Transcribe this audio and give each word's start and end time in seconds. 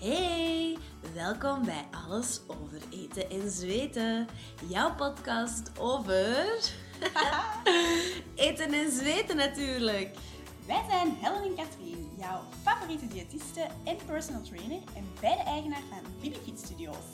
Hey, 0.00 0.78
welkom 1.14 1.64
bij 1.64 1.84
Alles 2.08 2.40
over 2.46 2.80
eten 2.90 3.30
en 3.30 3.50
zweten. 3.50 4.26
Jouw 4.68 4.94
podcast 4.94 5.78
over 5.78 6.46
eten 8.34 8.72
en 8.72 8.90
zweten 8.90 9.36
natuurlijk. 9.36 10.14
Wij 10.66 10.84
zijn 10.88 11.16
Helen 11.20 11.42
en 11.42 11.54
Katrien, 11.54 12.08
jouw 12.18 12.40
favoriete 12.62 13.06
diëtiste 13.06 13.66
en 13.84 13.96
personal 14.06 14.42
trainer 14.42 14.80
en 14.96 15.04
beide 15.20 15.42
eigenaar 15.42 15.82
van 15.90 16.12
Bibi 16.20 16.52
Studios. 16.56 17.04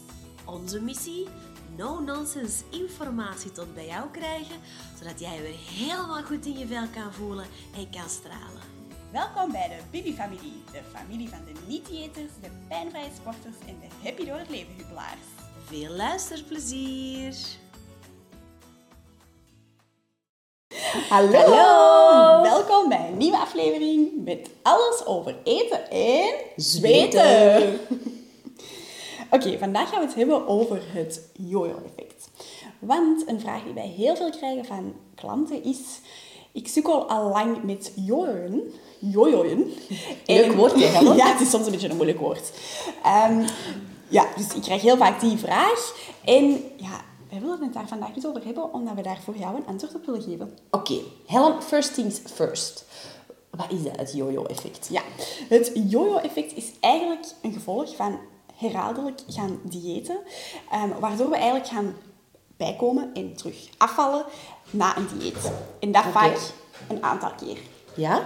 Onze 0.45 0.80
missie? 0.80 1.29
No-nonsense 1.77 2.64
informatie 2.71 3.53
tot 3.53 3.75
bij 3.75 3.87
jou 3.87 4.11
krijgen, 4.11 4.57
zodat 4.98 5.21
jij 5.21 5.43
weer 5.43 5.59
helemaal 5.59 6.23
goed 6.23 6.46
in 6.46 6.59
je 6.59 6.66
vel 6.66 6.87
kan 6.95 7.12
voelen 7.12 7.46
en 7.77 7.91
kan 7.91 8.09
stralen. 8.09 8.75
Welkom 9.17 9.53
bij 9.53 9.69
de 9.69 9.77
Bibi-familie, 9.91 10.62
de 10.73 10.80
familie 10.93 11.29
van 11.29 11.39
de 11.45 11.53
niet-diëters, 11.67 12.32
de 12.43 12.49
pijnvrije 12.69 13.11
sporters 13.17 13.55
en 13.67 13.77
de 13.81 13.86
happy 14.03 14.25
door 14.25 14.39
het 14.39 14.49
leven 14.49 14.75
hubbelaars. 14.77 15.27
Veel 15.64 15.90
luisterplezier! 15.90 17.37
Hallo. 21.09 21.39
Hallo. 21.39 22.43
Welkom 22.43 22.89
bij 22.89 23.09
een 23.09 23.17
nieuwe 23.17 23.39
aflevering 23.39 24.25
met 24.25 24.50
alles 24.63 25.07
over 25.07 25.37
eten 25.45 25.90
en 25.90 26.35
Zweten. 26.57 27.81
Oké, 29.31 29.59
vandaag 29.59 29.89
gaan 29.89 30.01
we 30.01 30.07
het 30.07 30.14
hebben 30.14 30.46
over 30.46 30.82
het 30.93 31.31
yo-yo-effect. 31.32 32.31
Want 32.78 33.28
een 33.28 33.41
vraag 33.41 33.62
die 33.62 33.75
wij 33.75 33.89
heel 33.89 34.17
veel 34.17 34.31
krijgen 34.31 34.64
van 34.64 34.95
klanten 35.14 35.64
is... 35.64 36.01
Ik 36.56 36.69
sukkel 36.69 37.09
al 37.09 37.28
lang 37.28 37.62
met 37.62 37.92
jojoen. 37.95 38.73
Jojoen. 38.98 39.73
Leuk 40.27 40.53
woordje, 40.53 40.84
Helen. 40.84 41.17
Ja, 41.23 41.33
het 41.33 41.41
is 41.41 41.51
soms 41.51 41.67
een 41.67 41.73
beetje 41.73 41.89
een 41.89 41.97
moeilijk 41.97 42.19
woord. 42.19 42.53
Ehm, 43.03 43.47
ja, 44.09 44.27
dus 44.37 44.55
ik 44.55 44.62
krijg 44.62 44.83
heel 44.83 44.97
vaak 44.97 45.20
die 45.20 45.37
vraag. 45.37 45.95
En 46.25 46.45
ja, 46.77 47.05
wij 47.31 47.41
willen 47.41 47.63
het 47.63 47.73
daar 47.73 47.89
vandaag 47.89 48.13
dus 48.13 48.27
over 48.27 48.45
hebben, 48.45 48.73
omdat 48.73 48.95
we 48.95 49.03
daar 49.03 49.21
voor 49.25 49.37
jou 49.37 49.57
een 49.57 49.67
antwoord 49.67 49.95
op 49.95 50.07
willen 50.07 50.23
geven. 50.23 50.59
Oké, 50.71 50.98
Helen, 51.27 51.63
first 51.63 51.95
things 51.95 52.21
first. 52.35 52.85
Wat 53.51 53.70
is 53.70 53.83
dat, 53.83 53.97
het 53.97 54.13
yo-yo-effect? 54.13 54.89
Ja, 54.91 55.03
het 55.48 55.70
yo-yo-effect 55.75 56.57
is 56.57 56.73
eigenlijk 56.81 57.27
een 57.43 57.53
gevolg 57.53 57.97
van 57.97 58.19
herhaaldelijk 58.55 59.20
gaan 59.29 59.61
diëten, 59.63 60.19
ehm, 60.70 60.89
waardoor 61.01 61.29
we 61.29 61.37
eigenlijk 61.37 61.67
gaan 61.67 61.95
bijkomen 62.57 63.11
en 63.15 63.35
terug 63.37 63.57
afvallen 63.77 64.25
na 64.71 64.97
een 64.97 65.09
dieet. 65.19 65.51
En 65.81 65.93
dat 65.93 66.03
Oké. 66.03 66.12
vaak 66.12 66.37
een 66.89 67.03
aantal 67.03 67.31
keer. 67.45 67.57
Ja? 67.95 68.23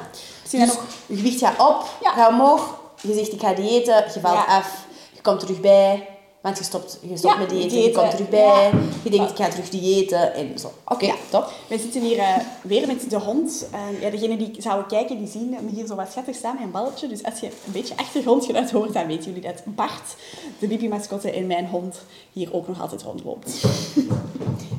Zie 0.47 0.59
je 0.59 0.64
Dus 0.67 0.75
nog? 0.75 0.84
je 1.06 1.17
gewicht 1.17 1.39
gaat 1.39 1.59
op, 1.69 1.84
Ja. 2.03 2.12
gaat 2.12 2.28
omhoog, 2.31 2.81
je 3.03 3.14
zegt 3.14 3.33
ik 3.33 3.41
ga 3.41 3.53
diëten, 3.55 4.05
je 4.14 4.20
valt 4.20 4.34
Ja. 4.34 4.45
af, 4.59 4.87
je 5.14 5.20
komt 5.20 5.41
terug 5.41 5.61
bij, 5.61 6.09
want 6.42 6.59
je 6.59 6.64
stopt, 6.64 6.98
je 7.03 7.17
stopt 7.17 7.34
Ja, 7.34 7.41
met 7.41 7.50
diëten, 7.50 7.78
je 7.83 7.91
komt 7.91 8.11
terug 8.11 8.28
bij, 8.28 8.70
je 9.03 9.11
denkt 9.11 9.31
ik 9.31 9.37
ga 9.37 9.48
terug 9.48 9.69
diëten 9.69 10.34
en 10.34 10.59
zo. 10.59 10.72
Oké, 10.84 11.12
top. 11.31 11.53
We 11.69 11.78
zitten 11.78 12.00
hier 12.03 12.19
eh, 12.19 12.37
weer 12.62 12.87
met 12.87 13.11
de 13.11 13.19
hond. 13.19 13.67
Uh, 13.75 14.03
ja, 14.03 14.11
degenen 14.11 14.39
die 14.39 14.55
zouden 14.59 14.87
kijken, 14.87 15.19
die 15.19 15.28
zien 15.28 15.48
me 15.50 15.70
hier 15.75 15.87
zo 15.87 15.94
wat 15.94 16.09
schattig 16.11 16.34
staan 16.37 16.55
met 16.55 16.62
een 16.62 16.70
balletje. 16.70 17.06
Dus 17.09 17.22
als 17.25 17.41
je 17.41 17.47
een 17.47 17.72
beetje 17.72 17.97
achtergrondgeluid 17.97 18.70
hoort, 18.70 18.92
dan 18.92 19.06
weten 19.06 19.25
jullie 19.25 19.48
dat 19.48 19.62
Bart, 19.65 20.17
de 20.59 20.67
bibi-mascotte 20.67 21.31
en 21.31 21.47
mijn 21.47 21.67
hond, 21.67 22.00
hier 22.33 22.55
ook 22.55 22.69
nog 22.69 22.81
altijd 22.81 23.03
rondloopt. 23.03 23.61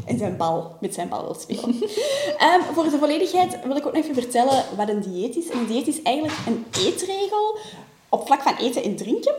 En 0.05 0.17
zijn 0.17 0.37
bal, 0.37 0.75
met 0.79 0.93
zijn 0.93 1.09
bal 1.09 1.23
wil 1.23 1.35
spelen. 1.39 1.75
Ehm, 2.37 2.61
voor 2.73 2.83
de 2.83 2.97
volledigheid 2.99 3.57
wil 3.65 3.75
ik 3.75 3.85
ook 3.87 3.93
nog 3.93 4.03
even 4.03 4.15
vertellen 4.15 4.63
wat 4.77 4.89
een 4.89 5.01
dieet 5.01 5.35
is. 5.35 5.49
En 5.49 5.57
een 5.59 5.65
dieet 5.67 5.87
is 5.87 6.01
eigenlijk 6.01 6.37
een 6.47 6.65
eetregel 6.85 7.57
op 8.09 8.25
vlak 8.25 8.41
van 8.41 8.55
eten 8.55 8.83
en 8.83 8.95
drinken. 8.95 9.33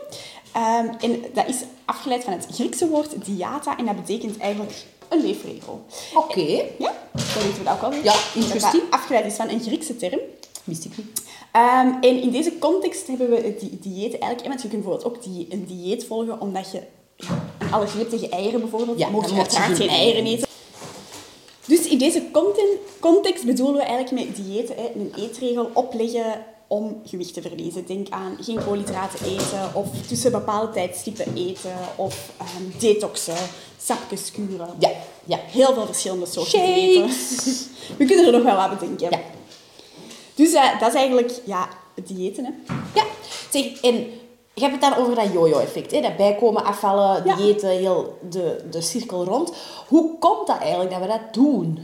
Ehm, 0.52 0.86
en 1.00 1.24
dat 1.34 1.48
is 1.48 1.56
afgeleid 1.84 2.24
van 2.24 2.32
het 2.32 2.46
Griekse 2.50 2.88
woord 2.88 3.24
diata 3.24 3.78
en 3.78 3.84
dat 3.86 3.96
betekent 3.96 4.38
eigenlijk 4.38 4.84
een 5.08 5.20
leefregel. 5.20 5.84
Oké, 6.14 6.40
Ja, 6.78 6.92
dat 7.12 7.42
weten 7.42 7.58
we 7.58 7.64
dat 7.64 7.74
ook 7.74 7.82
al. 7.82 7.92
Ja, 7.92 8.14
dat 8.60 8.80
afgeleid 8.90 9.24
is 9.26 9.34
van 9.34 9.48
een 9.48 9.60
Griekse 9.60 9.96
term. 9.96 10.18
wist 10.64 10.84
ik 10.84 10.96
niet. 10.96 11.22
Ehm, 11.52 11.88
en 12.00 12.22
in 12.22 12.30
deze 12.30 12.58
context 12.58 13.06
hebben 13.06 13.30
we 13.30 13.36
het 13.36 13.60
di- 13.60 13.78
dieet 13.80 14.18
eigenlijk... 14.18 14.46
Want 14.48 14.62
je 14.62 14.68
kunt 14.68 14.82
bijvoorbeeld 14.82 15.04
ook 15.16 15.22
die, 15.22 15.46
een 15.50 15.64
dieet 15.66 16.04
volgen 16.06 16.40
omdat 16.40 16.70
je 16.72 16.80
ja, 17.16 17.44
allergie 17.72 17.98
hebt 17.98 18.10
tegen 18.10 18.30
eieren 18.30 18.60
bijvoorbeeld. 18.60 18.98
Ja, 18.98 19.08
mocht 19.08 19.30
je 19.30 19.36
uiteraard 19.36 19.76
geen 19.76 19.88
eieren 19.88 20.26
eten. 20.26 20.48
Dus 21.66 21.86
in 21.86 21.98
deze 21.98 22.22
context 23.00 23.44
bedoelen 23.44 23.76
we 23.76 23.82
eigenlijk 23.82 24.26
met 24.26 24.36
dieeten 24.36 24.76
hè, 24.76 24.90
een 24.94 25.12
eetregel 25.16 25.70
opleggen 25.72 26.44
om 26.66 27.00
gewicht 27.04 27.34
te 27.34 27.42
verliezen. 27.42 27.86
Denk 27.86 28.08
aan 28.10 28.36
geen 28.40 28.64
koolhydraten 28.64 29.26
eten 29.26 29.70
of 29.74 29.88
tussen 30.06 30.30
bepaalde 30.30 30.72
tijdstippen 30.72 31.34
eten 31.34 31.76
of 31.96 32.30
ehm, 32.38 32.78
detoxen, 32.78 33.36
sapjes 33.78 34.30
kuren. 34.30 34.68
Ja, 34.78 34.90
ja. 35.24 35.38
Heel 35.46 35.74
veel 35.74 35.86
verschillende 35.86 36.26
soorten 36.26 36.58
Shakes. 36.58 37.28
diëten. 37.28 37.70
We 37.98 38.04
kunnen 38.04 38.26
er 38.26 38.32
nog 38.32 38.42
wel 38.42 38.56
wat 38.56 38.78
bedenken. 38.78 39.10
Ja. 39.10 39.20
Dus 40.34 40.52
eh, 40.52 40.80
dat 40.80 40.88
is 40.88 40.94
eigenlijk 40.94 41.32
ja, 41.44 41.68
het 41.94 42.08
diëten. 42.08 42.44
Hè. 42.44 42.74
Ja, 42.94 43.04
zeg, 43.50 43.80
en 43.80 44.06
je 44.54 44.60
hebt 44.60 44.72
het 44.72 44.80
dan 44.80 44.94
over 44.94 45.14
dat 45.14 45.32
yo-yo-effect, 45.32 45.90
hè? 45.90 46.00
dat 46.00 46.16
bijkomen, 46.16 46.64
afvallen, 46.64 47.22
Ja. 47.24 47.36
diëten, 47.36 47.68
heel 47.70 48.18
de, 48.30 48.64
de 48.70 48.80
cirkel 48.80 49.24
rond. 49.24 49.52
Hoe 49.88 50.18
komt 50.18 50.46
dat 50.46 50.58
eigenlijk 50.58 50.90
dat 50.90 51.00
we 51.00 51.06
dat 51.06 51.34
doen? 51.34 51.78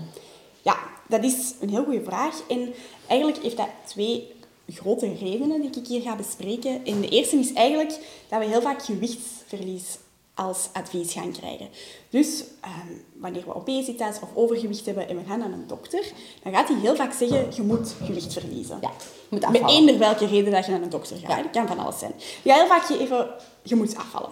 Ja, 0.63 0.77
dat 1.09 1.25
is 1.25 1.55
een 1.61 1.69
heel 1.71 1.85
goede 1.85 2.05
vraag. 2.05 2.41
En 2.49 2.75
eigenlijk 3.07 3.43
heeft 3.43 3.57
dat 3.57 3.69
twee 3.87 4.33
grote 4.69 5.15
redenen 5.21 5.61
die 5.61 5.71
ik 5.81 5.87
hier 5.87 6.01
ga 6.03 6.17
bespreken. 6.17 6.85
En 6.85 7.01
de 7.01 7.09
eerste 7.09 7.37
is 7.37 7.53
eigenlijk 7.53 7.99
dat 8.29 8.39
we 8.39 8.45
heel 8.47 8.61
vaak 8.61 8.83
gewichtsverlies 8.83 9.99
als 10.47 10.69
advies 10.73 11.13
gaan 11.13 11.33
krijgen. 11.33 11.69
Dus 12.11 12.45
ehm, 12.61 12.93
wanneer 13.17 13.43
we 13.47 13.55
obesitas 13.55 14.17
of 14.21 14.29
overgewicht 14.35 14.87
hebben 14.87 15.09
en 15.09 15.17
we 15.17 15.23
gaan 15.29 15.39
naar 15.39 15.51
een 15.51 15.67
dokter, 15.67 16.05
dan 16.43 16.53
gaat 16.53 16.69
hij 16.69 16.77
heel 16.79 16.95
vaak 16.97 17.13
zeggen, 17.13 17.47
je 17.55 17.63
moet 17.63 17.95
gewicht 18.05 18.33
verliezen. 18.33 18.79
Ja, 18.81 18.89
je 18.99 19.27
moet 19.29 19.41
Met 19.41 19.45
afvallen. 19.51 19.77
eender 19.77 19.99
welke 19.99 20.27
reden 20.27 20.53
dat 20.53 20.65
je 20.65 20.71
naar 20.71 20.83
een 20.83 20.89
dokter 20.91 21.17
gaat. 21.17 21.37
Ja. 21.37 21.43
Dat 21.43 21.51
kan 21.51 21.67
van 21.67 21.79
alles 21.79 21.99
zijn. 21.99 22.13
Ja, 22.43 22.55
heel 22.55 22.67
vaak 22.67 22.85
geven, 22.85 23.29
je 23.63 23.75
moet 23.75 23.97
afvallen. 23.97 24.31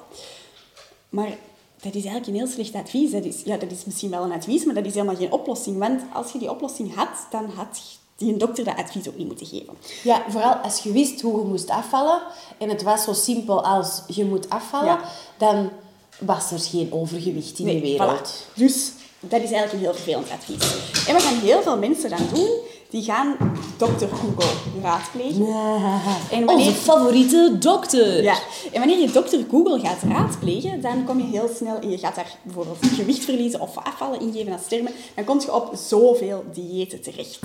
Maar 1.08 1.28
dat 1.80 1.94
is 1.94 2.04
eigenlijk 2.04 2.26
een 2.26 2.34
heel 2.34 2.46
slecht 2.46 2.74
advies. 2.74 3.10
Dat 3.10 3.24
is, 3.24 3.42
ja, 3.44 3.56
dat 3.56 3.70
is 3.70 3.84
misschien 3.84 4.10
wel 4.10 4.22
een 4.22 4.32
advies, 4.32 4.64
maar 4.64 4.74
dat 4.74 4.86
is 4.86 4.94
helemaal 4.94 5.16
geen 5.16 5.32
oplossing. 5.32 5.78
Want 5.78 6.02
als 6.12 6.32
je 6.32 6.38
die 6.38 6.50
oplossing 6.50 6.94
had, 6.94 7.26
dan 7.30 7.50
had 7.50 7.80
die 8.16 8.32
een 8.32 8.38
dokter 8.38 8.64
dat 8.64 8.76
advies 8.76 9.08
ook 9.08 9.16
niet 9.16 9.26
moeten 9.26 9.46
geven. 9.46 9.74
Ja, 10.04 10.22
vooral 10.28 10.52
als 10.54 10.78
je 10.82 10.92
wist 10.92 11.20
hoe 11.20 11.40
je 11.40 11.46
moest 11.46 11.70
afvallen 11.70 12.22
en 12.58 12.68
het 12.68 12.82
was 12.82 13.04
zo 13.04 13.12
simpel 13.12 13.64
als 13.64 14.02
je 14.06 14.24
moet 14.24 14.50
afvallen, 14.50 14.86
Ja. 14.86 15.00
dan 15.38 15.70
was 16.18 16.50
er 16.50 16.58
geen 16.58 16.92
overgewicht 16.92 17.58
in 17.58 17.64
de 17.64 17.80
wereld. 17.80 18.18
voilà. 18.18 18.54
Dus 18.54 18.92
dat 19.20 19.42
is 19.42 19.50
eigenlijk 19.50 19.72
een 19.72 19.78
heel 19.78 19.94
vervelend 19.94 20.30
advies. 20.30 21.06
En 21.06 21.12
wat 21.12 21.22
gaan 21.22 21.38
heel 21.38 21.62
veel 21.62 21.78
mensen 21.78 22.10
dan 22.10 22.28
doen? 22.32 22.50
Die 22.96 23.04
gaan 23.04 23.36
dokter 23.76 24.08
Google 24.08 24.50
raadplegen. 24.82 25.46
En 26.30 26.44
wanneer- 26.44 26.66
Onze 26.66 26.72
favoriete 26.72 27.56
dokter. 27.58 28.22
Ja, 28.22 28.38
en 28.72 28.78
wanneer 28.78 28.98
je 28.98 29.10
dokter 29.10 29.44
Google 29.50 29.80
gaat 29.80 30.02
raadplegen, 30.08 30.80
dan 30.80 31.04
kom 31.04 31.18
je 31.18 31.24
heel 31.24 31.50
snel, 31.56 31.78
en 31.78 31.90
je 31.90 31.98
gaat 31.98 32.14
daar 32.14 32.36
bijvoorbeeld 32.42 32.78
gewicht 32.94 33.24
verliezen 33.24 33.60
of 33.60 33.76
afvallen 33.78 34.20
ingeven 34.20 34.52
als 34.52 34.68
termen, 34.68 34.92
dan 35.14 35.24
kom 35.24 35.40
je 35.40 35.54
op 35.54 35.70
zoveel 35.74 36.44
diëten 36.52 37.02
terecht. 37.02 37.38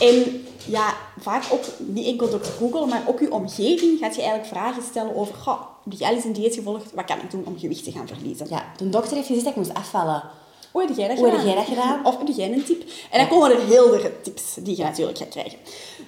En 0.00 0.44
ja, 0.66 0.94
vaak 1.20 1.44
ook 1.52 1.64
niet 1.78 2.06
enkel 2.06 2.30
dokter 2.30 2.52
Google, 2.52 2.86
maar 2.86 3.02
ook 3.06 3.20
je 3.20 3.32
omgeving 3.32 3.98
gaat 3.98 4.14
je 4.14 4.20
eigenlijk 4.22 4.50
vragen 4.50 4.82
stellen 4.90 5.16
over, 5.16 5.34
goh, 5.34 5.60
heb 5.84 5.98
jij 5.98 6.08
al 6.08 6.14
eens 6.14 6.24
een 6.24 6.32
dieet 6.32 6.54
gevolgd? 6.54 6.92
Wat 6.94 7.04
kan 7.04 7.18
ik 7.18 7.30
doen 7.30 7.42
om 7.46 7.58
gewicht 7.58 7.84
te 7.84 7.92
gaan 7.92 8.06
verliezen? 8.08 8.46
Ja, 8.50 8.64
de 8.76 8.88
dokter 8.88 9.14
heeft 9.16 9.26
gezegd 9.26 9.44
dat 9.46 9.54
ik 9.56 9.62
moest 9.62 9.74
afvallen. 9.74 10.22
Hoe 10.72 10.86
heb 10.86 10.96
jij 10.96 11.08
dat 11.08 11.16
Hoe 11.16 11.26
heb 11.26 11.38
gedaan? 11.38 11.54
jij 11.54 11.64
dat 11.64 11.74
gedaan? 11.74 12.06
Of 12.06 12.18
heb 12.18 12.28
jij 12.36 12.52
een 12.52 12.64
tip? 12.64 12.82
En 13.10 13.18
dan 13.18 13.28
komen 13.28 13.50
er 13.50 13.66
heel 13.66 13.88
veel 13.88 14.10
tips 14.22 14.54
die 14.60 14.76
je 14.76 14.82
natuurlijk 14.82 15.18
gaat 15.18 15.28
krijgen. 15.28 15.58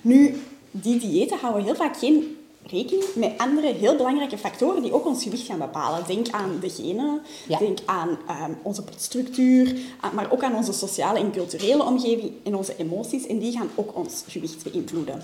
Nu, 0.01 0.43
die 0.71 0.99
diëten 0.99 1.39
houden 1.39 1.65
heel 1.65 1.75
vaak 1.75 1.97
geen 1.99 2.37
rekening 2.67 3.05
met 3.15 3.33
andere 3.37 3.73
heel 3.73 3.97
belangrijke 3.97 4.39
factoren 4.39 4.83
die 4.83 4.93
ook 4.93 5.07
ons 5.07 5.23
gewicht 5.23 5.47
gaan 5.47 5.59
bepalen. 5.59 6.07
Denk 6.07 6.29
aan 6.31 6.59
de 6.61 6.71
genen, 6.71 7.21
Ja. 7.49 7.59
denk 7.59 7.79
aan 7.85 8.19
ehm, 8.29 8.53
onze 8.63 8.83
structuur, 8.97 9.77
aan- 10.01 10.15
maar 10.15 10.31
ook 10.33 10.43
aan 10.43 10.55
onze 10.57 10.73
sociale 10.73 11.19
en 11.19 11.33
culturele 11.33 11.85
omgeving 11.85 12.33
en 12.45 12.55
onze 12.57 12.75
emoties. 12.77 13.27
En 13.27 13.39
die 13.39 13.53
gaan 13.53 13.71
ook 13.75 13.97
ons 13.97 14.23
gewicht 14.29 14.63
beïnvloeden. 14.73 15.23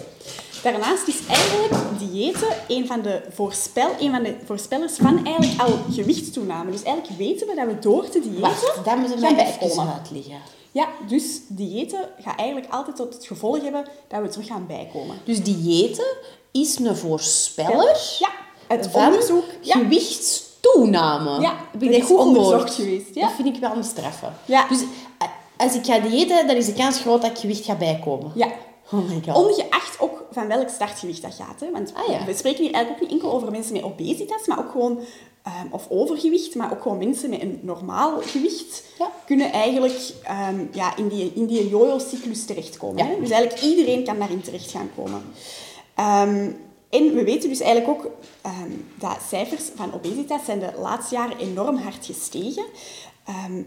Daarnaast 0.63 1.09
is 1.09 1.27
eigenlijk 1.27 1.75
diëten 1.99 2.49
een 2.69 2.87
van 2.87 3.03
de, 3.03 3.23
voorspel, 3.31 3.89
een 4.01 4.11
van 4.11 4.23
de 4.23 4.35
voorspellers 4.45 4.97
van 4.97 5.25
eigenlijk 5.27 5.61
al 5.61 5.79
gewichtstoename. 5.93 6.71
Dus 6.71 6.83
eigenlijk 6.83 7.19
weten 7.19 7.47
we 7.47 7.55
dat 7.55 7.67
we 7.67 7.79
door 7.79 8.09
te 8.09 8.21
diëten 8.21 8.41
Wacht, 8.41 8.81
dat 8.85 8.97
moeten 8.97 9.21
we 9.21 9.27
gaan 9.27 9.37
bijkomen. 9.37 9.93
uitleggen. 9.93 10.37
Ja, 10.77 10.89
dus 11.09 11.41
diëten 11.49 12.09
gaat 12.21 12.39
eigenlijk 12.39 12.73
altijd 12.73 12.97
tot 12.97 13.15
het 13.15 13.27
gevolg 13.27 13.63
hebben 13.63 13.85
dat 14.09 14.21
we 14.21 14.29
terug 14.29 14.47
gaan 14.47 14.67
bijkomen. 14.67 15.17
Dus 15.25 15.43
diëten 15.43 16.17
is 16.51 16.79
een 16.79 16.97
voorspeller 16.97 18.17
Ja, 18.19 18.29
het 18.69 18.89
van 18.91 19.05
onderzoek. 19.05 19.45
Ja, 19.61 19.75
gewichtstoename. 19.75 21.41
Ja, 21.41 21.53
ik 21.73 21.81
dat 21.81 21.81
dat 21.81 21.91
is 21.91 22.05
goed 22.05 22.19
onderzocht 22.19 22.53
gehoord? 22.53 22.75
geweest, 22.75 23.15
ja. 23.15 23.27
Dat 23.27 23.37
vind 23.37 23.55
ik 23.55 23.61
wel 23.61 23.77
een 23.77 23.85
straffen. 23.85 24.35
Ja. 24.45 24.69
Dus 24.69 24.81
eh, 25.19 25.29
als 25.57 25.75
ik 25.75 25.85
ga 25.85 25.99
diëten, 25.99 26.47
dan 26.47 26.57
is 26.57 26.67
de 26.67 26.73
kans 26.73 27.01
groot 27.01 27.23
dat 27.23 27.31
ik 27.31 27.39
gewicht 27.39 27.65
ga 27.65 27.75
bijkomen. 27.75 28.33
ja. 28.35 28.49
Oh 28.93 29.09
my 29.09 29.23
god. 29.27 29.35
Ongeacht 29.37 30.01
ook 30.01 30.25
van 30.31 30.47
welk 30.47 30.69
startgewicht 30.69 31.23
dat 31.23 31.35
gaat. 31.35 31.61
Hè? 31.61 31.71
Want 31.71 31.93
Ah, 31.95 32.09
ja. 32.09 32.25
we 32.25 32.35
spreken 32.35 32.63
hier 32.65 32.73
eigenlijk 32.73 33.05
ook 33.05 33.11
niet 33.11 33.21
enkel 33.23 33.37
over 33.37 33.51
mensen 33.51 33.73
met 33.73 33.83
obesitas, 33.83 34.47
maar 34.47 34.59
ook 34.59 34.71
gewoon, 34.71 34.99
ehm, 35.43 35.67
of 35.71 35.87
overgewicht, 35.89 36.55
maar 36.55 36.73
ook 36.73 36.83
gewoon 36.83 36.99
mensen 36.99 37.31
met 37.31 37.43
een 37.43 37.59
normaal 37.63 38.21
gewicht 38.21 38.85
Ja. 38.99 39.11
kunnen 39.27 39.53
eigenlijk 39.53 39.99
ehm, 40.23 40.67
ja, 40.73 40.97
in 40.97 41.09
die, 41.09 41.33
in 41.35 41.47
die 41.47 41.69
yo-yo-cyclus 41.69 42.45
terechtkomen. 42.45 43.05
Ja. 43.07 43.11
Hè? 43.11 43.21
Dus 43.21 43.31
eigenlijk 43.31 43.63
iedereen 43.63 44.05
kan 44.05 44.19
daarin 44.19 44.41
terecht 44.41 44.71
gaan 44.71 44.91
komen. 44.97 45.23
Ehm, 45.95 46.51
en 46.91 47.15
we 47.15 47.25
weten 47.25 47.49
dus 47.49 47.61
eigenlijk 47.61 47.99
ook 47.99 48.11
dat 48.99 49.17
cijfers 49.29 49.63
van 49.75 49.93
obesitas 49.95 50.45
zijn 50.45 50.59
de 50.59 50.73
laatste 50.81 51.15
jaren 51.15 51.39
enorm 51.39 51.77
hard 51.77 52.07
gestegen. 52.07 52.65
Ehm, 53.27 53.63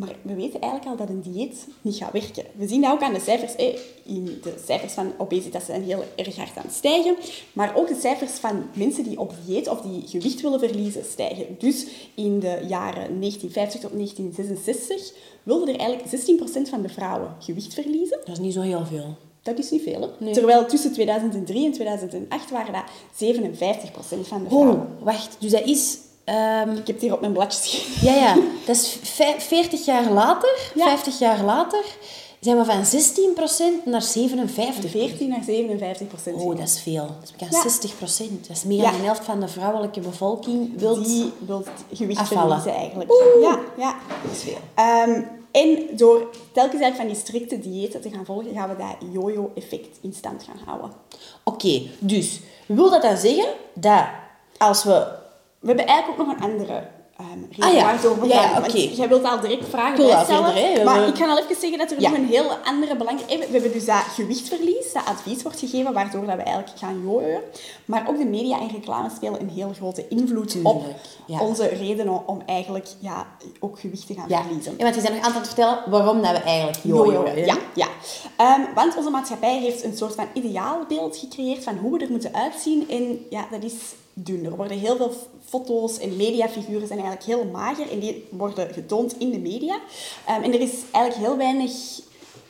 maar 0.00 0.14
we 0.22 0.34
weten 0.34 0.60
eigenlijk 0.60 0.90
al 0.90 1.06
dat 1.06 1.08
een 1.14 1.32
dieet 1.32 1.66
niet 1.82 1.96
gaat 1.96 2.12
werken. 2.12 2.44
We 2.56 2.68
zien 2.68 2.80
dat 2.80 2.92
ook 2.92 3.02
aan 3.02 3.14
de 3.14 3.20
cijfers. 3.20 3.56
eh, 3.56 3.78
in 4.02 4.24
de 4.42 4.54
cijfers 4.66 4.92
van 4.92 5.12
obesitas 5.18 5.64
zijn 5.64 5.82
heel 5.82 6.04
erg 6.16 6.36
hard 6.36 6.56
aan 6.56 6.64
het 6.64 6.74
stijgen. 6.74 7.16
Maar 7.52 7.76
ook 7.76 7.88
de 7.88 7.98
cijfers 8.00 8.32
van 8.32 8.62
mensen 8.72 9.04
die 9.04 9.20
op 9.20 9.32
dieet 9.46 9.68
of 9.68 9.80
die 9.80 10.02
gewicht 10.06 10.40
willen 10.40 10.58
verliezen 10.58 11.04
stijgen. 11.04 11.46
Dus 11.58 11.86
in 12.14 12.38
de 12.40 12.64
jaren 12.68 13.20
1950 13.20 13.80
tot 13.80 13.90
1966 13.92 15.12
wilden 15.42 15.74
er 15.74 15.80
eigenlijk 15.80 16.22
16% 16.66 16.68
van 16.70 16.82
de 16.82 16.88
vrouwen 16.88 17.34
gewicht 17.38 17.74
verliezen. 17.74 18.18
Dat 18.24 18.34
is 18.34 18.38
niet 18.38 18.54
zo 18.54 18.60
heel 18.60 18.86
veel. 18.86 19.16
Dat 19.42 19.58
is 19.58 19.70
niet 19.70 19.82
veel, 19.82 20.00
hè? 20.00 20.08
Nee. 20.24 20.32
Terwijl 20.32 20.66
tussen 20.66 20.92
2003 20.92 21.64
en 21.64 21.72
2008 21.72 22.50
waren 22.50 22.72
dat 22.72 22.84
57% 22.84 24.26
van 24.26 24.42
de 24.42 24.48
vrouwen. 24.48 24.74
Oh, 24.74 25.04
wacht. 25.04 25.36
Dus 25.38 25.50
dat 25.50 25.64
is... 25.66 25.98
ehm, 26.34 26.70
Ik 26.70 26.86
heb 26.86 26.86
het 26.86 27.00
hier 27.00 27.12
op 27.12 27.20
mijn 27.20 27.32
bladjes 27.32 27.60
geschreven. 27.62 28.14
ja, 28.14 28.14
ja. 28.14 28.34
Dat 28.66 28.76
is 28.76 28.98
vij- 29.02 29.40
40 29.40 29.84
jaar 29.84 30.10
later, 30.10 30.70
Ja. 30.74 30.84
50 30.84 31.18
jaar 31.18 31.42
later, 31.44 31.84
zijn 32.40 32.56
we 32.56 32.64
van 32.64 32.84
16% 32.84 33.84
naar 33.84 34.02
57%. 34.02 34.90
14 34.90 35.28
naar 35.28 35.42
57 35.44 36.06
procent. 36.08 36.36
Oh, 36.40 36.56
dat 36.56 36.68
is 36.68 36.80
veel. 36.80 37.06
Dat 37.06 37.22
is 37.22 37.30
bijna 37.38 37.56
Ja. 37.56 37.62
60 37.62 37.96
procent. 37.96 38.46
Dat 38.48 38.56
is 38.56 38.64
meer 38.64 38.76
Ja. 38.82 38.90
dan 38.90 39.00
de 39.00 39.04
helft 39.06 39.24
van 39.24 39.40
de 39.40 39.48
vrouwelijke 39.48 40.00
bevolking 40.00 40.78
wil 40.78 41.02
Die 41.02 41.32
wil 41.46 41.64
gewicht 41.92 42.28
verliezen 42.28 42.74
eigenlijk. 42.74 43.10
Ja, 43.40 43.58
ja. 43.76 43.94
Dat 44.22 44.32
is 44.32 44.42
veel. 44.42 44.58
Ehm, 44.74 45.22
en 45.50 45.78
door 45.96 46.30
telkens 46.52 46.82
eigenlijk 46.82 46.96
van 46.96 47.06
die 47.06 47.16
strikte 47.16 47.58
diëten 47.70 48.00
te 48.00 48.10
gaan 48.10 48.24
volgen, 48.24 48.52
gaan 48.54 48.68
we 48.68 48.76
dat 48.76 49.10
yo-yo-effect 49.12 49.98
in 50.00 50.12
stand 50.16 50.42
gaan 50.42 50.60
houden. 50.66 50.90
Oké, 51.44 51.82
dus 51.98 52.40
wil 52.66 52.90
dat 52.90 53.02
dan 53.02 53.16
zeggen 53.16 53.46
dat 53.74 54.04
als 54.58 54.84
we... 54.84 55.18
We 55.60 55.66
hebben 55.66 55.86
eigenlijk 55.86 56.20
ook 56.20 56.26
nog 56.26 56.36
een 56.36 56.42
andere 56.42 56.82
ehm 57.16 57.40
reden 57.50 57.64
Ah 57.64 57.72
ja. 57.74 57.82
waardoor 57.82 58.20
we 58.20 58.26
Ja, 58.26 58.42
gaan. 58.42 58.70
Jij 58.70 59.08
wilt 59.08 59.24
al 59.24 59.40
direct 59.40 59.68
vragen 59.68 60.04
hè. 60.54 60.84
Maar 60.84 61.00
We- 61.00 61.06
ik 61.06 61.16
ga 61.16 61.28
al 61.30 61.38
even 61.38 61.56
zeggen 61.60 61.78
dat 61.78 61.90
er 61.90 62.00
nog 62.00 62.12
een 62.12 62.26
heel 62.26 62.50
andere 62.64 62.96
belangrijke... 62.96 63.38
We 63.38 63.52
hebben 63.52 63.72
dus 63.72 63.84
dat 63.84 63.96
gewichtverlies, 63.96 64.92
dat 64.92 65.04
advies 65.04 65.42
wordt 65.42 65.58
gegeven, 65.58 65.92
waardoor 65.92 66.26
dat 66.26 66.36
we 66.36 66.42
eigenlijk 66.42 66.78
gaan 66.78 67.00
jojoen. 67.04 67.40
Maar 67.84 68.08
ook 68.08 68.18
de 68.18 68.24
media 68.24 68.60
en 68.60 68.68
reclame 68.68 69.10
spelen 69.16 69.40
een 69.40 69.48
heel 69.48 69.72
grote 69.76 70.08
invloed 70.08 70.56
op 70.62 70.84
onze 71.40 71.66
redenen 71.68 72.28
om 72.28 72.42
eigenlijk 72.46 72.86
ja, 72.98 73.26
ook 73.60 73.80
gewicht 73.80 74.06
te 74.06 74.14
gaan 74.14 74.28
verliezen. 74.28 74.74
ja, 74.78 74.82
want 74.84 74.94
je 74.94 75.02
bent 75.02 75.14
nog 75.14 75.24
aan 75.24 75.32
het 75.32 75.46
vertellen 75.46 75.78
waarom 75.86 76.22
dat 76.22 76.30
we 76.30 76.38
eigenlijk 76.38 76.78
Jojo, 76.82 77.28
ja. 77.36 77.56
ja. 77.74 77.86
Ehm, 78.36 78.60
want 78.74 78.96
onze 78.96 79.10
maatschappij 79.10 79.58
heeft 79.58 79.84
een 79.84 79.96
soort 79.96 80.14
van 80.14 80.26
ideaalbeeld 80.32 81.16
gecreëerd 81.16 81.64
van 81.64 81.76
hoe 81.76 81.98
we 81.98 82.04
er 82.04 82.10
moeten 82.10 82.34
uitzien. 82.34 82.88
En 82.90 83.26
ja, 83.30 83.46
dat 83.50 83.62
is 83.64 83.74
dun. 84.14 84.44
Er 84.44 84.56
worden 84.56 84.78
heel 84.78 84.96
veel 84.96 85.12
foto's 85.44 85.98
en 85.98 86.16
mediafiguren 86.16 86.86
zijn 86.86 86.98
eigenlijk 86.98 87.28
heel 87.28 87.44
mager. 87.50 87.90
En 87.90 87.98
die 87.98 88.26
worden 88.30 88.72
getoond 88.72 89.18
in 89.18 89.30
de 89.30 89.38
media. 89.38 89.80
Ehm, 90.26 90.42
en 90.42 90.52
er 90.52 90.60
is 90.60 90.72
eigenlijk 90.90 91.26
heel 91.26 91.36
weinig 91.36 91.72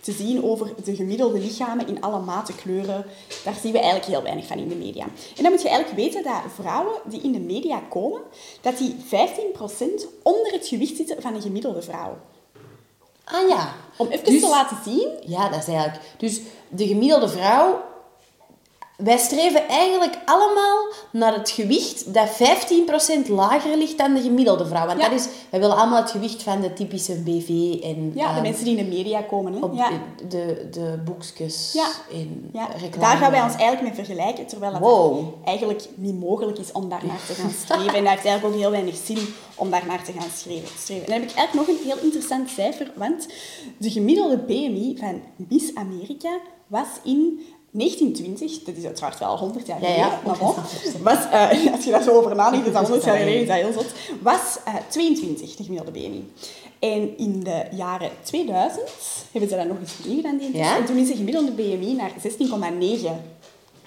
te 0.01 0.13
zien 0.13 0.45
over 0.45 0.73
de 0.85 0.95
gemiddelde 0.95 1.39
lichamen 1.39 1.87
in 1.89 2.01
alle 2.01 2.21
maten, 2.21 2.55
kleuren. 2.55 3.05
Daar 3.45 3.55
zien 3.63 3.73
we 3.73 3.79
eigenlijk 3.79 4.11
heel 4.11 4.23
weinig 4.23 4.47
van 4.47 4.59
in 4.59 4.69
de 4.69 4.75
media. 4.75 5.05
En 5.37 5.43
dan 5.43 5.53
moet 5.53 5.63
je 5.63 5.69
eigenlijk 5.69 5.99
weten 6.01 6.23
dat 6.23 6.43
vrouwen 6.55 6.95
die 7.05 7.21
in 7.23 7.33
de 7.33 7.41
media 7.41 7.79
komen, 7.89 8.21
dat 8.61 8.79
die 8.79 8.97
15% 9.05 10.07
onder 10.23 10.53
het 10.53 10.67
gewicht 10.67 10.97
zitten 10.97 11.23
van 11.23 11.35
een 11.35 11.43
gemiddelde 11.43 11.83
vrouw. 11.83 12.17
Ah 13.25 13.49
ja. 13.49 13.75
Om 13.97 14.07
even 14.07 14.33
Dus- 14.33 14.41
te 14.41 14.49
laten 14.49 14.77
zien 14.85 15.09
Ja, 15.27 15.49
dat 15.49 15.59
is 15.61 15.67
eigenlijk... 15.67 16.01
Dus 16.19 16.41
de 16.69 16.87
gemiddelde 16.87 17.29
vrouw... 17.29 17.89
Wij 19.05 19.19
streven 19.19 19.69
eigenlijk 19.69 20.19
allemaal 20.25 20.93
naar 21.13 21.35
het 21.35 21.51
gewicht 21.51 22.15
dat 22.15 22.29
15% 23.27 23.29
lager 23.29 23.77
ligt 23.77 23.99
dan 23.99 24.15
de 24.15 24.21
gemiddelde 24.21 24.67
vrouw. 24.67 24.87
Want 24.87 25.01
Ja. 25.01 25.09
dat 25.09 25.21
is... 25.21 25.29
Wij 25.51 25.61
willen 25.61 25.77
allemaal 25.77 26.01
het 26.03 26.11
gewicht 26.11 26.43
van 26.43 26.61
de 26.61 26.73
typische 26.73 27.23
BV 27.23 27.49
en... 27.83 28.13
Ja, 28.15 28.29
de 28.29 28.33
ehm, 28.35 28.43
mensen 28.43 28.65
die 28.65 28.77
in 28.77 28.85
de 28.91 28.97
media 28.97 29.23
komen. 29.23 29.53
Hè? 29.53 29.59
Op 29.61 29.75
ja. 29.75 29.91
de, 29.91 30.27
de, 30.29 30.69
de 30.71 30.99
boekjes 31.05 31.71
Ja. 31.73 31.89
en 32.13 32.51
Ja. 32.53 32.65
reclame. 32.67 32.99
Daar 32.99 33.17
gaan 33.17 33.31
wij 33.31 33.43
ons 33.43 33.55
eigenlijk 33.57 33.83
mee 33.83 34.05
vergelijken, 34.05 34.47
terwijl 34.47 34.73
het 34.73 34.83
Wow. 34.83 35.25
eigenlijk 35.45 35.89
niet 35.95 36.21
mogelijk 36.21 36.59
is 36.59 36.73
om 36.73 36.89
daar 36.89 37.07
naar 37.07 37.21
te 37.27 37.33
gaan 37.35 37.51
streven. 37.65 37.95
En 37.95 38.03
dat 38.05 38.13
heeft 38.13 38.25
eigenlijk 38.25 38.45
ook 38.55 38.61
heel 38.61 38.71
weinig 38.71 38.97
zin 39.05 39.19
om 39.55 39.71
daar 39.71 39.87
naar 39.87 40.05
te 40.05 40.13
gaan 40.13 40.31
streven. 40.37 40.69
streven. 40.79 41.07
En 41.07 41.11
dan 41.13 41.21
heb 41.21 41.31
ik 41.31 41.37
eigenlijk 41.37 41.69
nog 41.69 41.79
een 41.79 41.85
heel 41.85 41.99
interessant 42.05 42.51
cijfer, 42.51 42.93
want 42.97 43.27
de 43.77 43.91
gemiddelde 43.91 44.37
BMI 44.39 44.97
van 44.99 45.23
Miss 45.37 45.75
Amerika 45.75 46.39
was 46.67 46.87
in 47.05 47.41
1920, 47.71 48.65
dat 48.65 48.77
is 48.77 48.85
uiteraard 48.85 49.19
wel 49.19 49.29
al 49.29 49.39
100 49.39 49.67
jaar 49.67 49.83
Ja, 49.83 49.89
ja. 49.89 49.95
geleden, 49.95 50.19
maar 50.27 50.39
bon, 50.39 50.55
was, 51.03 51.19
eh, 51.31 51.73
als 51.73 51.85
je 51.85 51.91
daar 51.91 52.03
zo 52.03 52.11
over 52.11 52.35
nadenkt, 52.37 52.67
is 52.67 52.73
dat 52.73 52.83
100 52.83 53.05
jaar 53.05 53.17
geleden, 53.17 53.41
is 53.41 53.47
dat 53.49 53.57
heel 53.57 53.73
zot, 53.73 53.93
was 54.23 54.41
eh, 54.65 54.75
22, 54.89 55.57
de 55.57 55.63
gemiddelde 55.63 55.91
BMI. 56.01 56.33
En 56.79 57.19
in 57.19 57.41
de 57.45 57.65
jaren 57.71 58.11
2000 58.23 58.81
hebben 59.33 59.51
ze 59.51 59.57
dat 59.57 59.67
nog 59.67 59.77
eens 59.81 59.93
gedaan, 60.03 60.37
die 60.39 60.51
test. 60.51 60.65
Ja? 60.65 60.77
En 60.77 60.85
toen 60.85 60.97
is 60.97 61.09
de 61.09 61.17
gemiddelde 61.17 61.51
BMI 61.53 61.93
naar 61.95 62.11
16,9 62.23 63.11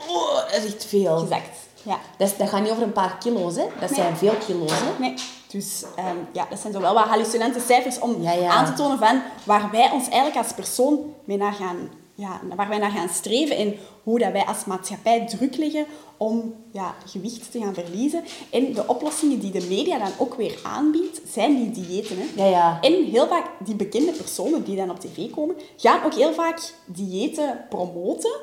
Oh, 0.09 0.35
dat 0.35 0.63
is 0.63 0.73
echt 0.73 0.85
veel. 0.85 1.17
gezakt. 1.17 1.57
Ja. 1.83 1.99
Dat, 2.17 2.27
is- 2.27 2.37
dat 2.37 2.49
gaat 2.49 2.61
niet 2.61 2.71
over 2.71 2.83
een 2.83 2.91
paar 2.91 3.17
kilo's, 3.19 3.55
hè. 3.55 3.63
Dat 3.79 3.89
Nee. 3.89 3.99
zijn 3.99 4.17
veel 4.17 4.33
kilo's, 4.47 4.71
hè. 4.71 4.99
Nee. 4.99 5.13
Dus 5.47 5.83
ehm, 5.95 6.15
ja, 6.33 6.47
dat 6.49 6.59
zijn 6.59 6.73
zo 6.73 6.79
wel 6.79 6.93
wat 6.93 7.03
hallucinante 7.05 7.59
cijfers 7.59 7.99
om 7.99 8.21
Ja, 8.21 8.31
ja. 8.31 8.49
aan 8.49 8.65
te 8.65 8.73
tonen 8.73 8.97
van 8.97 9.21
waar 9.43 9.69
wij 9.71 9.89
ons 9.91 10.03
eigenlijk 10.09 10.35
als 10.45 10.53
persoon 10.53 10.99
mee 11.23 11.37
naar 11.37 11.53
gaan, 11.53 11.89
ja, 12.15 12.41
waar 12.55 12.69
wij 12.69 12.77
naar 12.77 12.91
gaan 12.91 13.09
streven 13.09 13.57
en 13.57 13.75
hoe 14.03 14.19
dat 14.19 14.31
wij 14.31 14.45
als 14.45 14.65
maatschappij 14.65 15.27
druk 15.27 15.57
leggen 15.57 15.85
om 16.17 16.53
ja, 16.71 16.95
gewicht 17.05 17.51
te 17.51 17.59
gaan 17.59 17.73
verliezen. 17.73 18.23
En 18.49 18.73
de 18.73 18.87
oplossingen 18.87 19.39
die 19.39 19.51
de 19.51 19.65
media 19.69 19.97
dan 19.97 20.11
ook 20.17 20.35
weer 20.35 20.59
aanbiedt, 20.63 21.21
zijn 21.27 21.71
die 21.71 21.85
diëten. 21.85 22.17
Hè? 22.17 22.43
Ja, 22.43 22.49
ja. 22.49 22.81
En 22.81 23.03
heel 23.03 23.27
vaak 23.27 23.49
die 23.65 23.75
bekende 23.75 24.11
personen 24.11 24.63
die 24.63 24.75
dan 24.75 24.89
op 24.89 24.99
tv 24.99 25.31
komen, 25.31 25.55
gaan 25.77 26.03
ook 26.03 26.13
heel 26.13 26.33
vaak 26.33 26.73
diëten 26.85 27.65
promoten, 27.69 28.39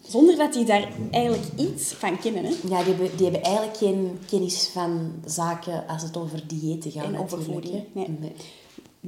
zonder 0.00 0.36
dat 0.36 0.52
die 0.52 0.64
daar 0.64 0.88
eigenlijk 1.10 1.46
iets 1.56 1.92
van 1.92 2.18
kennen. 2.18 2.44
Hè? 2.44 2.50
Ja, 2.50 2.82
die 2.82 2.94
hebben, 2.94 3.16
die 3.16 3.24
hebben 3.24 3.42
eigenlijk 3.42 3.76
geen 3.76 4.18
kennis 4.30 4.68
van 4.72 5.12
zaken 5.24 5.84
als 5.86 6.02
het 6.02 6.16
over 6.16 6.46
diëten 6.46 6.90
gaat. 6.90 7.04
En 7.04 7.12
natuurlijk, 7.12 7.32
overvoeding, 7.32 7.84
hè. 7.94 8.04
nee. 8.20 8.32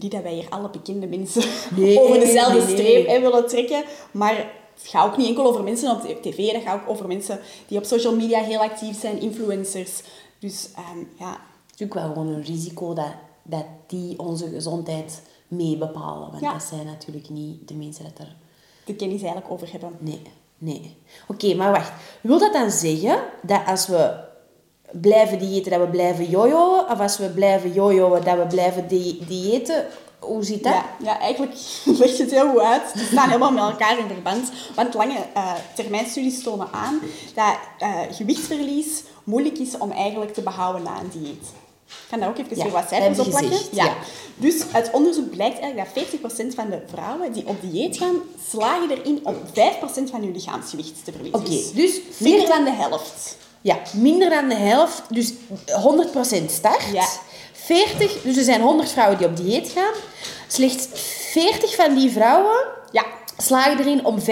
Niet 0.02 0.12
dat 0.12 0.23
wij 0.23 0.33
hier 0.33 0.49
alle 0.49 0.71
bekende 0.71 1.07
mensen 1.07 1.42
Nee, 1.76 2.00
over 2.00 2.21
dezelfde 2.21 2.59
nee, 2.59 2.76
streep 2.76 3.21
willen 3.21 3.47
trekken, 3.49 3.85
maar 4.11 4.37
het 4.75 4.88
gaat 4.88 5.07
ook 5.07 5.16
niet 5.16 5.28
enkel 5.28 5.47
over 5.47 5.62
mensen 5.64 5.90
op 5.90 6.23
tv, 6.23 6.52
dat 6.52 6.62
gaat 6.62 6.80
ook 6.83 6.88
over 6.88 7.07
mensen 7.07 7.40
die 7.69 7.78
op 7.78 7.85
social 7.85 8.16
media 8.16 8.42
heel 8.42 8.61
actief 8.61 9.00
zijn, 9.00 9.21
influencers. 9.21 10.02
Dus 10.38 10.69
ehm, 10.76 10.99
ja, 11.19 11.30
Het 11.71 11.80
is 11.80 11.87
ook 11.87 11.95
wel 11.95 12.07
gewoon 12.07 12.26
een 12.28 12.42
risico 12.45 12.95
dat, 12.95 13.12
dat 13.42 13.64
die 13.87 14.19
onze 14.19 14.49
gezondheid 14.49 15.23
mee 15.49 15.76
bepalen. 15.76 16.30
Want 16.30 16.42
Ja. 16.42 16.52
dat 16.52 16.62
zijn 16.62 16.87
natuurlijk 16.87 17.28
niet 17.28 17.69
de 17.69 17.75
mensen 17.75 18.04
dat 18.04 18.19
er... 18.19 18.35
de 18.85 18.95
kennis 18.95 19.23
eigenlijk 19.23 19.52
over 19.52 19.71
hebben. 19.71 19.97
Nee, 19.99 20.23
nee. 20.59 20.97
Oké, 21.28 21.54
maar 21.54 21.71
wacht. 21.73 21.92
Wil 22.21 22.38
dat 22.38 22.52
dan 22.52 22.71
zeggen 22.71 23.23
dat 23.42 23.61
als 23.66 23.87
we 23.87 24.28
blijven 24.92 25.38
diëten, 25.38 25.70
dat 25.70 25.80
we 25.80 25.87
blijven 25.87 26.25
jojoen? 26.30 26.80
Of 26.90 27.00
als 27.00 27.18
we 27.18 27.28
blijven 27.28 27.73
jojoen, 27.73 28.11
dat 28.11 28.37
we 28.37 28.47
blijven 28.49 28.88
di 28.88 29.25
diëten? 29.28 29.87
Hoe 30.18 30.44
zit 30.44 30.62
dat? 30.62 30.73
Ja, 30.73 30.85
ja, 31.02 31.18
eigenlijk 31.18 31.52
leg 31.99 32.16
je 32.16 32.23
het 32.23 32.32
heel 32.32 32.50
goed 32.50 32.61
uit. 32.61 32.82
Die 32.94 33.06
staan 33.06 33.26
helemaal 33.26 33.52
met 33.52 33.62
elkaar 33.62 33.99
in 33.99 34.06
verband. 34.06 34.50
Want 34.75 34.94
lange 34.94 35.18
eh 35.35 35.52
termijnstudies 35.75 36.42
tonen 36.42 36.68
aan 36.73 37.00
dat 37.35 37.54
eh, 37.78 37.99
gewichtsverlies 38.11 39.02
moeilijk 39.25 39.59
is 39.59 39.78
om 39.78 39.90
eigenlijk 39.90 40.35
te 40.35 40.40
behouden 40.42 40.82
na 40.82 41.00
een 41.00 41.11
dieet. 41.20 41.47
Ik 41.87 42.06
kan 42.11 42.20
daar 42.20 42.28
ook 42.28 42.38
even 42.38 42.56
Ja, 42.56 42.62
weer 42.62 42.73
wat 42.73 42.88
cijfers 42.88 43.18
op 43.18 43.28
plakken. 43.28 43.59
Ja. 43.73 43.85
ja. 43.85 43.94
Dus 44.37 44.62
uit 44.73 44.90
onderzoek 44.92 45.30
blijkt 45.30 45.59
eigenlijk 45.61 45.94
dat 45.94 46.04
40% 46.44 46.54
van 46.54 46.70
de 46.70 46.82
vrouwen 46.87 47.32
die 47.32 47.47
op 47.47 47.61
dieet 47.61 47.97
gaan, 47.97 48.16
slagen 48.50 48.90
erin 48.90 49.20
om 49.23 49.35
5% 49.35 50.11
van 50.11 50.23
hun 50.23 50.32
lichaamsgewicht 50.32 51.04
te 51.04 51.12
verliezen. 51.12 51.40
Oké, 51.40 51.75
dus 51.75 52.00
minder 52.18 52.40
vier- 52.40 52.49
dan 52.49 52.64
de 52.64 52.70
helft. 52.70 53.37
Ja, 53.61 53.79
minder 53.95 54.31
dan 54.31 54.49
de 54.49 54.55
helft. 54.55 55.02
Dus 55.09 55.33
100% 55.33 56.50
start. 56.50 56.85
Ja. 56.93 57.07
40, 57.52 58.23
dus 58.23 58.37
er 58.37 58.45
zijn 58.45 58.61
100 58.61 58.90
vrouwen 58.90 59.19
die 59.19 59.26
op 59.26 59.37
dieet 59.37 59.69
gaan. 59.69 59.95
Slechts 60.49 60.88
40 61.33 61.75
van 61.75 61.95
die 61.95 62.11
vrouwen 62.11 62.67
Ja. 62.90 63.05
slagen 63.37 63.79
erin 63.79 64.05
om 64.05 64.21
5% 64.21 64.25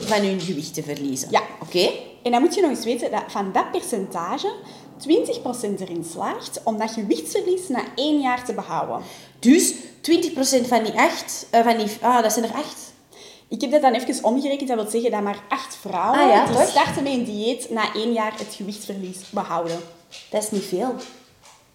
van 0.00 0.20
hun 0.20 0.40
gewicht 0.40 0.74
te 0.74 0.82
verliezen. 0.82 1.28
Ja. 1.30 1.42
Oké? 1.62 1.90
En 2.22 2.30
dan 2.30 2.40
moet 2.40 2.54
je 2.54 2.60
nog 2.60 2.70
eens 2.70 2.84
weten 2.84 3.10
dat 3.10 3.22
van 3.28 3.52
dat 3.52 3.70
percentage 3.70 4.52
20% 4.98 5.80
erin 5.80 6.06
slaagt 6.12 6.60
om 6.64 6.78
dat 6.78 6.90
gewichtsverlies 6.90 7.68
na 7.68 7.80
één 7.94 8.20
jaar 8.20 8.44
te 8.44 8.52
behouden. 8.52 9.02
Dus 9.38 9.72
20% 10.00 10.68
van 10.68 10.82
die 10.82 10.92
8, 10.92 11.46
van 11.50 11.76
die, 11.76 11.86
ah, 12.00 12.22
dat 12.22 12.32
zijn 12.32 12.44
er 12.44 12.54
8. 12.54 12.87
Ik 13.48 13.60
heb 13.60 13.70
dat 13.70 13.82
dan 13.82 13.92
even 13.92 14.24
omgerekend. 14.24 14.68
Dat 14.68 14.80
wil 14.80 14.90
zeggen 14.90 15.10
dat 15.10 15.22
maar 15.22 15.42
acht 15.48 15.76
vrouwen 15.76 16.20
Ah 16.20 16.28
ja, 16.30 16.46
die 16.46 16.54
toch? 16.56 16.68
starten 16.68 17.02
met 17.02 17.12
een 17.12 17.24
dieet 17.24 17.70
na 17.70 17.94
één 17.94 18.12
jaar 18.12 18.32
het 18.38 18.54
gewichtsverlies 18.54 19.18
behouden. 19.30 19.80
Dat 20.30 20.42
is 20.42 20.50
niet 20.50 20.64
veel. 20.64 20.94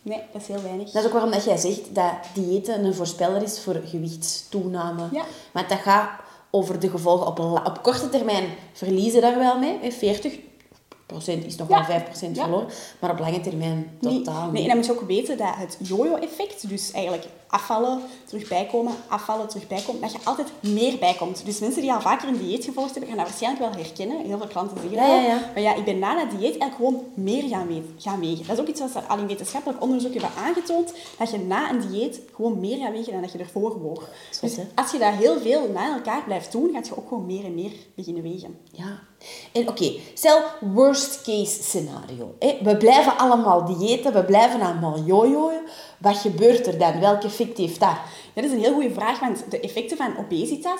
Nee, 0.01 0.19
dat 0.31 0.41
is 0.41 0.47
heel 0.47 0.61
weinig. 0.61 0.91
Dat 0.91 1.01
is 1.01 1.07
ook 1.07 1.13
waarom 1.13 1.31
dat 1.31 1.43
jij 1.43 1.57
zegt 1.57 1.95
dat 1.95 2.11
diëten 2.33 2.85
een 2.85 2.95
voorspeller 2.95 3.43
is 3.43 3.59
voor 3.59 3.81
gewichtstoename. 3.85 5.07
Ja. 5.11 5.23
Maar 5.51 5.67
dat 5.67 5.79
gaat 5.79 6.09
over 6.51 6.79
de 6.79 6.89
gevolgen 6.89 7.27
op, 7.27 7.39
op 7.39 7.79
korte 7.81 8.09
termijn 8.09 8.45
verliezen 8.73 9.21
daar 9.21 9.39
wel 9.39 9.59
mee. 9.59 9.77
hè, 9.81 9.91
40 9.91 10.33
is 11.45 11.55
nog 11.55 11.69
Ja. 11.69 11.75
wel 11.75 11.83
5 11.85 12.03
procent 12.03 12.35
Ja. 12.35 12.41
verloren. 12.43 12.67
Maar 12.99 13.11
op 13.11 13.19
lange 13.19 13.41
termijn 13.41 13.97
totaal 14.01 14.41
Nee, 14.43 14.51
niet. 14.51 14.61
en 14.61 14.67
dan 14.67 14.77
moet 14.77 14.85
je 14.85 14.91
ook 14.91 15.07
weten 15.07 15.37
dat 15.37 15.53
het 15.55 15.77
yo-yo-effect, 15.79 16.69
dus 16.69 16.91
eigenlijk 16.91 17.25
afvallen, 17.47 18.01
terug 18.25 18.47
bijkomen, 18.47 18.93
afvallen, 19.07 19.47
terug 19.47 19.67
bijkomen, 19.67 20.01
dat 20.01 20.11
je 20.11 20.17
altijd 20.23 20.47
meer 20.59 20.97
bijkomt. 20.99 21.45
Dus 21.45 21.59
mensen 21.59 21.81
die 21.81 21.93
al 21.93 22.01
vaker 22.01 22.27
een 22.27 22.37
dieet 22.37 22.65
gevolgd 22.65 22.89
hebben, 22.91 23.07
gaan 23.09 23.17
dat 23.17 23.27
waarschijnlijk 23.27 23.63
wel 23.73 23.83
herkennen. 23.83 24.25
Heel 24.25 24.37
veel 24.37 24.47
klanten 24.47 24.77
zeggen 24.81 24.97
Ja, 24.97 25.07
dat. 25.07 25.25
ja, 25.25 25.27
ja. 25.33 25.49
Maar 25.53 25.63
ja, 25.63 25.75
ik 25.75 25.83
ben 25.85 25.99
na 25.99 26.15
dat 26.15 26.29
dieet 26.29 26.57
eigenlijk 26.57 26.75
gewoon 26.75 27.03
meer 27.13 27.43
gaan, 27.49 27.67
we- 27.67 27.81
gaan 27.97 28.19
wegen. 28.19 28.47
Dat 28.47 28.55
is 28.55 28.61
ook 28.61 28.67
iets 28.67 28.79
wat 28.79 28.91
ze 28.91 28.99
al 29.07 29.17
in 29.17 29.27
wetenschappelijk 29.27 29.81
onderzoek 29.83 30.11
hebben 30.13 30.29
aangetoond, 30.37 30.93
dat 31.17 31.31
je 31.31 31.39
na 31.39 31.69
een 31.69 31.89
dieet 31.89 32.19
gewoon 32.35 32.59
meer 32.59 32.77
gaat 32.77 32.91
wegen 32.91 33.11
dan 33.13 33.21
dat 33.21 33.31
je 33.31 33.37
ervoor 33.37 33.79
woog. 33.79 34.09
Dus 34.41 34.57
als 34.75 34.91
je 34.91 34.97
dat 34.97 35.13
heel 35.13 35.39
veel 35.39 35.69
na 35.73 35.93
elkaar 35.95 36.23
blijft 36.23 36.51
doen, 36.51 36.69
gaat 36.73 36.87
je 36.87 36.97
ook 36.97 37.07
gewoon 37.07 37.25
meer 37.25 37.45
en 37.45 37.53
meer 37.55 37.71
beginnen 37.95 38.23
wegen. 38.23 38.57
Ja. 38.71 38.99
En 39.51 39.67
oké, 39.69 39.91
stel 40.13 40.39
worst 40.61 41.02
case 41.23 41.63
scenario. 41.63 42.35
We 42.63 42.77
blijven 42.77 43.17
allemaal 43.17 43.65
diëten, 43.65 44.13
we 44.13 44.23
blijven 44.23 44.61
allemaal 44.61 44.99
jojoen. 45.05 45.59
Wat 45.97 46.17
gebeurt 46.17 46.67
er 46.67 46.77
dan? 46.77 46.99
Welk 46.99 47.23
effect 47.23 47.57
heeft 47.57 47.79
dat? 47.79 47.95
Dat 48.33 48.43
is 48.43 48.51
een 48.51 48.59
heel 48.59 48.73
goede 48.73 48.93
vraag, 48.93 49.19
want 49.19 49.43
de 49.49 49.59
effecten 49.59 49.97
van 49.97 50.17
obesitas, 50.17 50.79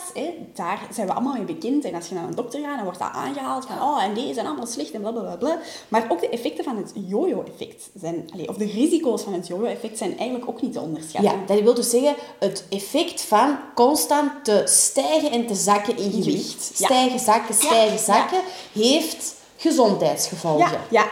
daar 0.53 0.88
zijn 0.92 1.08
we 1.08 1.13
allemaal 1.13 1.34
mee 1.34 1.44
bekend. 1.44 1.86
En 1.86 1.96
als 1.96 2.08
je 2.08 2.15
naar 2.15 2.27
een 2.27 2.36
dokter 2.36 2.60
gaat, 2.60 2.75
dan 2.75 2.84
wordt 2.84 3.00
dat 3.00 3.12
aangehaald 3.12 3.65
van 3.65 3.82
oh, 3.82 4.03
en 4.03 4.13
die 4.13 4.34
zijn 4.34 4.46
allemaal 4.46 4.65
slecht 4.65 4.92
en 4.92 5.01
blablabla. 5.01 5.60
Maar 5.88 6.06
ook 6.10 6.20
de 6.20 6.30
effecten 6.30 6.63
van 6.63 6.77
het 6.77 6.92
yo-yo-effect 7.08 7.89
zijn, 8.00 8.30
of 8.46 8.56
de 8.56 8.65
risico's 8.65 9.22
van 9.22 9.34
het 9.34 9.48
yo-yo-effect 9.48 9.98
zijn 9.98 10.18
eigenlijk 10.18 10.50
ook 10.50 10.62
niet 10.62 10.74
te 10.74 10.80
onderschatten. 10.80 11.32
Ja, 11.32 11.46
dat 11.46 11.62
wil 11.62 11.74
dus 11.74 11.89
zeggen 11.89 12.15
het 12.39 12.65
effect 12.70 13.22
van 13.22 13.58
constant 13.75 14.32
te 14.44 14.62
stijgen 14.65 15.32
en 15.32 15.48
te 15.48 15.56
zakken 15.56 15.98
in 15.98 16.12
gewicht. 16.12 16.62
Stijgen, 16.74 17.20
zakken, 17.20 17.56
stijgen, 17.56 18.00
zakken, 18.00 18.39
heeft 18.74 19.42
gezondheidsgevolgen. 19.70 20.72
ja. 20.72 20.77
ja. 20.89 21.05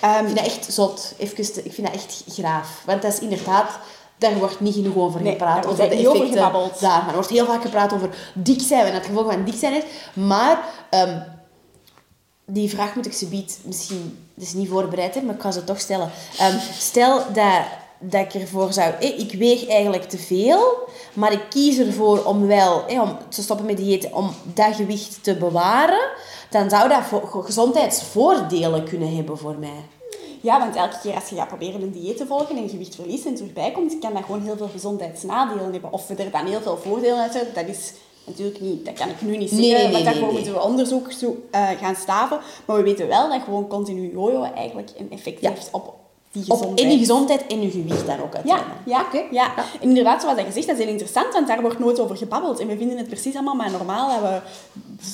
Ehm, 0.00 0.18
Ik 0.18 0.24
vind 0.24 0.36
dat 0.36 0.46
echt 0.46 0.72
zot. 0.72 1.14
Even 1.18 1.52
te- 1.52 1.62
ik 1.62 1.72
vind 1.72 1.86
dat 1.86 1.96
echt 1.96 2.24
graaf. 2.28 2.82
Want 2.86 3.02
dat 3.02 3.12
is 3.12 3.18
inderdaad... 3.18 3.78
Daar 4.18 4.34
wordt 4.38 4.60
niet 4.60 4.74
genoeg 4.74 4.96
over 4.96 5.20
gepraat. 5.20 5.66
over 5.66 5.88
de 5.88 5.94
over 6.08 6.20
effecten 6.20 6.40
daar. 6.80 6.98
Maar 6.98 7.08
er 7.08 7.14
wordt 7.14 7.28
heel 7.28 7.46
vaak 7.46 7.62
gepraat 7.62 7.92
over 7.92 8.08
dik 8.34 8.60
zijn 8.60 8.86
en 8.86 8.94
het 8.94 9.06
gevolg 9.06 9.32
van 9.32 9.44
dik 9.44 9.54
zijn 9.54 9.72
is. 9.74 9.82
Maar 10.12 10.64
ehm, 10.90 11.18
die 12.46 12.70
vraag 12.70 12.94
moet 12.94 13.06
ik 13.06 13.12
ze 13.12 13.26
biedt 13.26 13.58
misschien... 13.64 14.26
Is 14.36 14.52
niet 14.52 14.68
voorbereid, 14.68 15.14
hè, 15.14 15.20
maar 15.20 15.34
ik 15.34 15.40
ga 15.40 15.50
ze 15.50 15.64
toch 15.64 15.80
stellen. 15.80 16.10
Ehm, 16.38 16.58
stel 16.78 17.22
dat, 17.32 17.62
dat 18.02 18.20
ik 18.34 18.34
ervoor 18.42 18.72
zou... 18.72 18.90
hé, 18.98 19.06
ik 19.06 19.32
weeg 19.32 19.68
eigenlijk 19.68 20.04
te 20.08 20.18
veel, 20.18 20.74
maar 21.14 21.32
ik 21.32 21.42
kies 21.50 21.78
ervoor 21.78 22.24
om 22.24 22.46
wel 22.46 22.84
hé, 22.86 23.00
om 23.00 23.16
te 23.28 23.42
stoppen 23.42 23.66
met 23.66 23.76
diëten, 23.76 24.14
om 24.14 24.30
dat 24.54 24.74
gewicht 24.74 25.18
te 25.24 25.36
bewaren. 25.36 26.08
Dan 26.50 26.70
zou 26.70 26.88
dat 26.88 27.02
vo- 27.02 27.42
gezondheidsvoordelen 27.42 28.84
kunnen 28.84 29.16
hebben 29.16 29.38
voor 29.38 29.56
mij. 29.58 29.84
Ja, 30.40 30.58
want 30.58 30.76
elke 30.76 30.98
keer 31.02 31.14
als 31.14 31.28
je 31.28 31.36
gaat 31.36 31.48
proberen 31.48 31.82
een 31.82 31.90
dieet 31.92 32.16
te 32.16 32.26
volgen 32.26 32.56
en 32.56 32.68
gewicht 32.68 32.94
verliest 32.94 33.26
en 33.26 33.34
terug 33.34 33.52
bijkomt, 33.52 33.98
kan 33.98 34.12
dat 34.12 34.24
gewoon 34.24 34.42
heel 34.42 34.56
veel 34.56 34.68
gezondheidsnadelen 34.72 35.72
hebben. 35.72 35.92
Of 35.92 36.06
we 36.06 36.14
er 36.14 36.30
dan 36.30 36.46
heel 36.46 36.60
veel 36.60 36.78
voordelen 36.84 37.18
uit 37.20 37.34
hebben, 37.34 37.54
dat 37.54 37.66
is 37.76 37.92
natuurlijk 38.26 38.60
niet, 38.60 38.84
dat 38.84 38.94
kan 38.94 39.08
ik 39.08 39.22
nu 39.22 39.36
niet 39.36 39.48
zeggen, 39.50 39.68
Nee, 39.68 39.82
nee, 39.92 40.02
nee, 40.04 40.14
nee, 40.14 40.32
moeten 40.32 40.52
we 40.52 40.62
onderzoek 40.62 41.12
zo, 41.12 41.36
eh, 41.50 41.68
gaan 41.80 41.94
staven. 41.96 42.40
Maar 42.66 42.76
we 42.76 42.82
weten 42.82 43.08
wel 43.08 43.28
dat 43.28 43.40
gewoon 43.44 43.66
continu 43.68 44.12
jojo 44.12 44.42
eigenlijk 44.42 44.90
een 44.98 45.10
effect 45.10 45.40
Ja. 45.40 45.50
heeft 45.50 45.68
op 45.72 45.94
die 46.32 46.42
Op, 46.42 46.50
gezondheid. 46.58 46.80
en 46.88 46.92
je 46.92 46.98
gezondheid 46.98 47.46
en 47.46 47.62
je 47.62 47.70
gewicht 47.70 48.06
dan 48.06 48.20
ook 48.20 48.32
Ja, 48.32 48.38
uiteindelijk. 48.38 48.82
ja, 48.84 49.06
ja. 49.30 49.54
En 49.80 49.88
inderdaad, 49.88 50.20
zoals 50.20 50.36
dat 50.36 50.46
gezegd, 50.46 50.66
dat 50.66 50.76
is 50.76 50.82
heel 50.82 50.92
interessant, 50.92 51.32
want 51.32 51.46
daar 51.46 51.60
wordt 51.60 51.78
nooit 51.78 52.00
over 52.00 52.16
gebabbeld. 52.16 52.60
En 52.60 52.66
we 52.66 52.76
vinden 52.76 52.96
het 52.96 53.08
precies 53.08 53.34
allemaal 53.34 53.54
maar 53.54 53.70
normaal 53.70 54.08
dat 54.08 54.30
we 54.30 54.40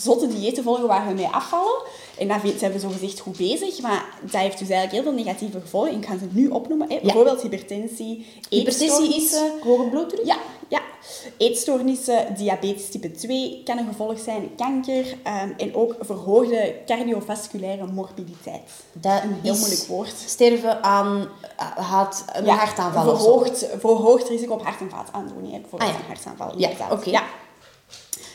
zotte 0.03 0.29
diëten 0.29 0.63
volgen 0.63 0.87
waar 0.87 1.07
we 1.09 1.15
mee 1.15 1.27
afvallen. 1.27 1.83
En 2.19 2.29
daar 2.29 2.41
zijn 2.59 2.73
we 2.73 2.79
zo 2.79 2.89
gezegd 2.89 3.19
goed 3.21 3.37
bezig, 3.37 3.81
maar 3.81 4.05
dat 4.21 4.41
heeft 4.41 4.59
dus 4.59 4.69
eigenlijk 4.69 4.93
heel 4.93 5.03
veel 5.15 5.25
negatieve 5.25 5.61
gevolgen. 5.61 5.93
Ik 5.95 6.07
ga 6.07 6.19
ze 6.19 6.27
nu 6.31 6.49
opnoemen. 6.49 6.91
Hè. 6.91 6.99
Bijvoorbeeld 7.03 7.43
hypertensie, 7.43 8.27
Hypertensie 8.51 9.17
is 9.17 9.37
hoge 9.63 9.83
bloeddruk? 9.89 10.27
Ja, 10.27 10.37
ja. 10.69 10.81
Eetstoornissen, 11.37 12.35
diabetes 12.35 12.91
type 12.91 13.11
2 13.11 13.63
kan 13.65 13.79
een 13.79 13.87
gevolg 13.87 14.19
zijn, 14.19 14.55
kanker 14.57 15.05
ehm, 15.23 15.51
en 15.57 15.75
ook 15.75 15.97
verhoogde 16.01 16.75
cardiovasculaire 16.87 17.87
morbiditeit. 17.87 18.71
Dat 18.93 19.23
een 19.23 19.39
heel 19.43 19.57
moeilijk 19.57 19.85
woord. 19.89 20.15
Sterven 20.27 20.83
aan 20.83 21.29
eh, 21.57 21.67
hart, 21.77 22.25
een 22.33 22.49
hartaanval 22.49 23.17
verhoogd, 23.17 23.67
verhoogd 23.79 24.29
risico 24.29 24.53
op 24.55 24.63
hart- 24.63 24.81
en 24.81 24.91
vaataandoeningen. 24.91 25.61
Bijvoorbeeld 25.61 25.91
Ah, 25.91 25.97
ja. 25.97 26.03
een 26.03 26.15
hartaanval. 26.15 26.59
Ja, 26.59 26.71
oké. 26.91 27.11
Ja. 27.11 27.23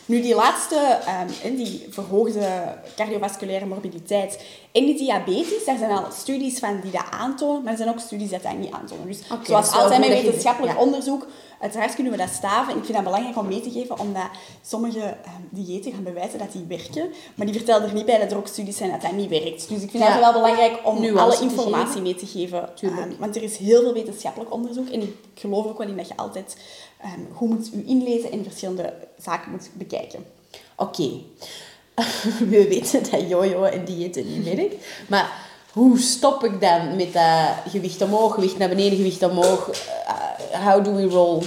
Nu, 0.05 0.22
die 0.22 0.36
laatste, 0.36 0.75
ehm, 1.05 1.55
die 1.55 1.88
verhoogde 1.89 2.77
cardiovasculaire 2.95 3.65
morbiditeit 3.65 4.43
en 4.72 4.86
die 4.86 4.98
diabetes, 4.98 5.65
daar 5.65 5.77
zijn 5.77 5.91
al 5.91 6.05
studies 6.12 6.60
van 6.60 6.79
die 6.81 6.91
dat 6.91 7.05
aantonen, 7.12 7.63
maar 7.63 7.72
er 7.72 7.77
zijn 7.77 7.89
ook 7.89 8.00
studies 8.00 8.29
dat 8.29 8.43
dat 8.43 8.57
niet 8.57 8.72
aantonen. 8.72 9.07
Dus 9.07 9.19
zoals 9.43 9.72
altijd 9.72 10.00
met 10.00 10.10
wetenschappelijk 10.10 10.74
ja. 10.77 10.83
onderzoek, 10.83 11.27
uiteraard 11.60 11.95
kunnen 11.95 12.12
we 12.12 12.17
dat 12.17 12.29
staven. 12.29 12.72
En 12.72 12.77
ik 12.77 12.83
vind 12.83 12.95
dat 12.95 13.03
belangrijk 13.03 13.38
om 13.38 13.48
mee 13.48 13.62
te 13.62 13.72
geven, 13.72 14.00
omdat 14.00 14.29
sommige 14.62 15.00
ehm, 15.00 15.41
diëten 15.50 15.91
gaan 15.93 16.03
bewijzen 16.03 16.39
dat 16.39 16.51
die 16.51 16.65
werken, 16.67 17.10
maar 17.36 17.45
die 17.45 17.55
vertellen 17.55 17.88
er 17.88 17.93
niet 17.93 18.05
bij 18.05 18.19
dat 18.19 18.31
er 18.31 18.38
ook 18.38 18.48
studies 18.48 18.77
zijn 18.77 18.91
dat 18.91 19.01
dat 19.01 19.12
niet 19.12 19.29
werkt. 19.29 19.69
Dus 19.69 19.81
ik 19.81 19.89
vind 19.89 20.03
Ja. 20.03 20.10
dat 20.10 20.19
wel 20.19 20.33
belangrijk 20.33 20.79
om 20.83 21.01
Nuance 21.01 21.19
alle 21.19 21.50
informatie 21.50 22.01
mee 22.01 22.15
te 22.15 22.25
geven. 22.25 22.69
Ehm, 22.81 23.10
want 23.19 23.36
er 23.36 23.43
is 23.43 23.57
heel 23.57 23.81
veel 23.81 23.93
wetenschappelijk 23.93 24.53
onderzoek 24.53 24.89
en 24.89 25.01
ik 25.01 25.15
geloof 25.33 25.65
ook 25.65 25.77
wel 25.77 25.88
in 25.88 25.98
dat 25.98 26.07
je 26.07 26.17
altijd 26.17 26.57
ehm, 27.03 27.33
goed 27.33 27.50
moet 27.50 27.69
u 27.74 27.83
inlezen 27.88 28.31
en 28.31 28.43
verschillende 28.43 28.93
zaken 29.17 29.51
moet 29.51 29.69
bekijken. 29.74 30.25
Oké. 30.75 31.10
We 32.50 32.67
weten 32.67 33.12
dat 33.12 33.29
jojo 33.29 33.63
en 33.63 33.86
diëten 33.86 34.33
niet 34.33 34.55
werkt. 34.55 34.75
Maar 35.07 35.31
hoe 35.72 36.00
stop 36.00 36.43
ik 36.43 36.62
dan 36.62 36.95
met 36.95 37.13
dat 37.13 37.72
gewicht 37.72 38.01
omhoog, 38.01 38.33
gewicht 38.33 38.57
naar 38.57 38.69
beneden, 38.69 38.98
gewicht 38.98 39.24
omhoog? 39.24 39.69
Eh, 39.69 40.65
how 40.65 40.83
do 40.86 40.93
we 40.93 41.03
roll? 41.03 41.43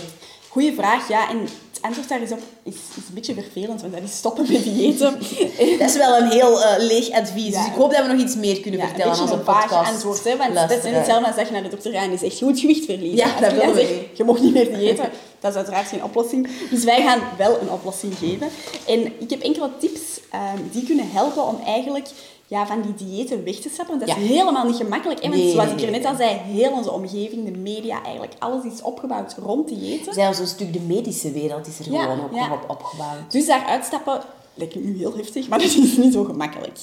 Goeie 0.48 0.74
vraag, 0.74 1.08
ja. 1.08 1.30
En 1.30 1.40
het 1.40 1.50
antwoord 1.80 2.08
daar 2.08 2.22
is 2.22 2.32
op 2.32 2.40
is, 2.62 2.74
is 2.74 3.08
een 3.08 3.14
beetje 3.14 3.34
vervelend, 3.34 3.80
want 3.80 3.92
dat 3.92 4.02
is 4.02 4.16
stoppen 4.16 4.46
met 4.52 4.64
diëten. 4.64 5.18
Dat 5.78 5.88
is 5.88 5.96
wel 5.96 6.16
een 6.16 6.30
heel 6.30 6.62
eh, 6.62 6.84
leeg 6.84 7.10
advies. 7.10 7.52
Ja. 7.52 7.58
Dus 7.58 7.66
ik 7.66 7.76
hoop 7.76 7.90
dat 7.92 8.06
we 8.06 8.12
nog 8.12 8.20
iets 8.20 8.36
meer 8.36 8.60
kunnen 8.60 8.80
Ja, 8.80 8.86
vertellen 8.86 9.12
aan 9.12 9.18
beetje 9.18 9.36
onze 9.36 9.52
een 9.52 9.60
podcast. 9.60 9.92
antwoord, 9.92 10.24
hè, 10.24 10.36
want 10.36 10.54
dat 10.54 10.70
is 10.70 10.90
hetzelfde 10.90 11.26
als 11.26 11.36
dat 11.36 11.46
je 11.46 11.52
naar 11.52 11.62
de 11.62 11.68
dokter 11.68 11.92
gaat 11.92 12.10
en 12.10 12.18
zegt, 12.18 12.38
je 12.38 12.44
moet 12.44 12.60
gewicht 12.60 12.84
verliezen. 12.84 13.16
Ja, 13.16 13.40
dat 13.40 13.50
je 13.50 13.72
zegt, 13.74 13.90
niet. 13.90 14.16
Je 14.16 14.24
mag 14.24 14.40
niet 14.40 14.52
meer 14.52 14.76
diëten. 14.76 15.10
Dat 15.54 15.62
is 15.62 15.68
uiteraard 15.68 15.88
geen 15.88 16.04
oplossing. 16.04 16.48
Dus 16.70 16.84
wij 16.84 17.02
gaan 17.02 17.20
wel 17.38 17.60
een 17.60 17.70
oplossing 17.70 18.18
geven. 18.18 18.48
En 18.86 19.20
ik 19.20 19.30
heb 19.30 19.40
enkele 19.40 19.70
tips 19.78 20.00
ehm, 20.30 20.58
die 20.72 20.84
kunnen 20.86 21.10
helpen 21.10 21.46
om 21.46 21.58
eigenlijk 21.64 22.08
ja, 22.48 22.66
van 22.66 22.82
die 22.82 22.94
diëten 23.08 23.44
weg 23.44 23.54
te 23.54 23.68
stappen. 23.72 23.98
Want 23.98 24.06
dat 24.10 24.16
is 24.16 24.22
Ja. 24.28 24.34
helemaal 24.34 24.66
niet 24.66 24.76
gemakkelijk. 24.76 25.22
hè, 25.22 25.28
Want 25.28 25.42
Nee, 25.42 25.52
zoals 25.52 25.70
ik 25.70 25.80
er 25.80 25.90
net 25.90 26.04
al 26.04 26.14
zei, 26.16 26.36
heel 26.36 26.72
onze 26.72 26.92
omgeving, 26.92 27.44
de 27.44 27.58
media, 27.58 28.02
eigenlijk 28.02 28.34
alles 28.38 28.64
is 28.72 28.82
opgebouwd 28.82 29.34
rond 29.42 29.68
diëten. 29.68 30.14
Zelfs 30.14 30.38
een 30.38 30.46
stuk 30.46 30.72
de 30.72 30.80
medische 30.80 31.30
wereld 31.32 31.66
is 31.66 31.78
er 31.78 31.92
Ja, 31.92 32.02
gewoon 32.02 32.28
ja. 32.32 32.46
nog 32.48 32.62
op 32.62 32.70
opgebouwd. 32.70 33.30
Dus 33.32 33.46
daar 33.46 33.64
uitstappen 33.64 34.20
lijkt 34.54 34.74
me 34.74 34.80
nu 34.80 34.96
heel 34.98 35.16
heftig, 35.16 35.48
maar 35.48 35.58
dat 35.62 35.68
is 35.68 35.96
niet 35.96 36.12
zo 36.12 36.24
gemakkelijk. 36.24 36.78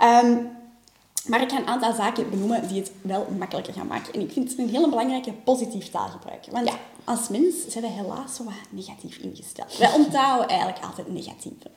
Ehm, 0.00 0.34
maar 1.26 1.42
ik 1.42 1.50
ga 1.50 1.58
een 1.58 1.66
aantal 1.66 1.92
zaken 1.94 2.30
benoemen 2.30 2.68
die 2.68 2.78
het 2.80 2.90
wel 3.02 3.26
makkelijker 3.38 3.72
gaan 3.72 3.86
maken. 3.86 4.12
En 4.14 4.20
ik 4.20 4.32
vind 4.32 4.48
het 4.50 4.58
een 4.58 4.68
hele 4.68 4.88
belangrijke 4.88 5.32
positief 5.44 5.90
taalgebruik. 5.90 6.44
Want 6.50 6.68
Ja. 6.68 6.74
Als 7.06 7.28
mens 7.28 7.54
zijn 7.68 7.84
we 7.84 7.90
helaas 7.90 8.36
zo 8.36 8.44
wat 8.44 8.54
negatief 8.70 9.16
ingesteld. 9.16 9.76
Wij 9.78 9.92
onthouden 9.92 10.48
eigenlijk 10.48 10.84
altijd 10.84 11.12
negatieve. 11.12 11.70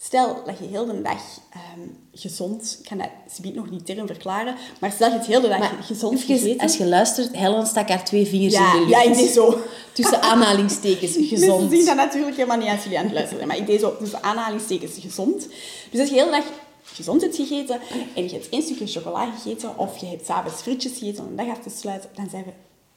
Stel 0.00 0.42
dat 0.46 0.58
je 0.58 0.64
heel 0.64 0.86
de 0.86 1.02
dag 1.02 1.22
ehm, 1.50 1.88
gezond, 2.12 2.76
ik 2.80 2.88
kan 2.88 2.98
dat 2.98 3.08
subiet 3.34 3.54
nog 3.54 3.70
niet 3.70 3.86
term 3.86 4.06
verklaren, 4.06 4.54
maar 4.80 4.92
stel 4.92 5.08
je 5.08 5.14
het 5.16 5.26
heel 5.26 5.40
de 5.40 5.48
dag 5.48 5.58
Maar 5.58 5.78
gezond 5.82 6.22
gegeten... 6.22 6.60
als 6.60 6.76
je 6.76 6.86
luistert, 6.86 7.36
Helen 7.36 7.66
stak 7.66 7.88
haar 7.88 8.04
twee 8.04 8.26
vingers 8.26 8.54
ja, 8.54 8.66
in 8.66 8.72
de 8.72 8.78
lucht. 8.78 8.90
ja, 8.90 9.10
ik 9.10 9.14
deed 9.14 9.30
zo. 9.30 9.58
Tussen 9.92 10.22
aanhalingstekens, 10.22 11.12
gezond. 11.28 11.60
Mensen 11.60 11.76
zien 11.76 11.86
dat 11.86 11.96
natuurlijk 11.96 12.36
helemaal 12.36 12.56
niet 12.56 12.68
als 12.68 12.82
jullie 12.82 12.98
aan 12.98 13.04
het 13.04 13.12
luisteren 13.12 13.38
zijn. 13.38 13.48
Maar 13.48 13.60
ik 13.60 13.66
deed 13.66 13.80
zo, 13.80 13.96
dus 14.00 14.14
aanhalingstekens 14.14 14.92
gezond. 15.00 15.48
Dus 15.90 16.00
als 16.00 16.08
je 16.08 16.14
heel 16.14 16.24
de 16.24 16.30
dag 16.30 16.44
gezond 16.82 17.20
hebt 17.20 17.36
gegeten 17.36 17.80
en 18.14 18.22
je 18.22 18.30
hebt 18.30 18.48
één 18.48 18.62
stukje 18.62 18.86
chocola 18.86 19.30
gegeten 19.30 19.78
of 19.78 19.96
je 19.96 20.06
hebt 20.06 20.26
s'avonds 20.26 20.62
frietjes 20.62 20.92
gegeten 20.92 21.24
om 21.24 21.30
een 21.30 21.36
dag 21.36 21.56
af 21.56 21.62
te 21.62 21.70
sluiten, 21.78 22.10
dan 22.14 22.28
zijn 22.30 22.44
we 22.44 22.50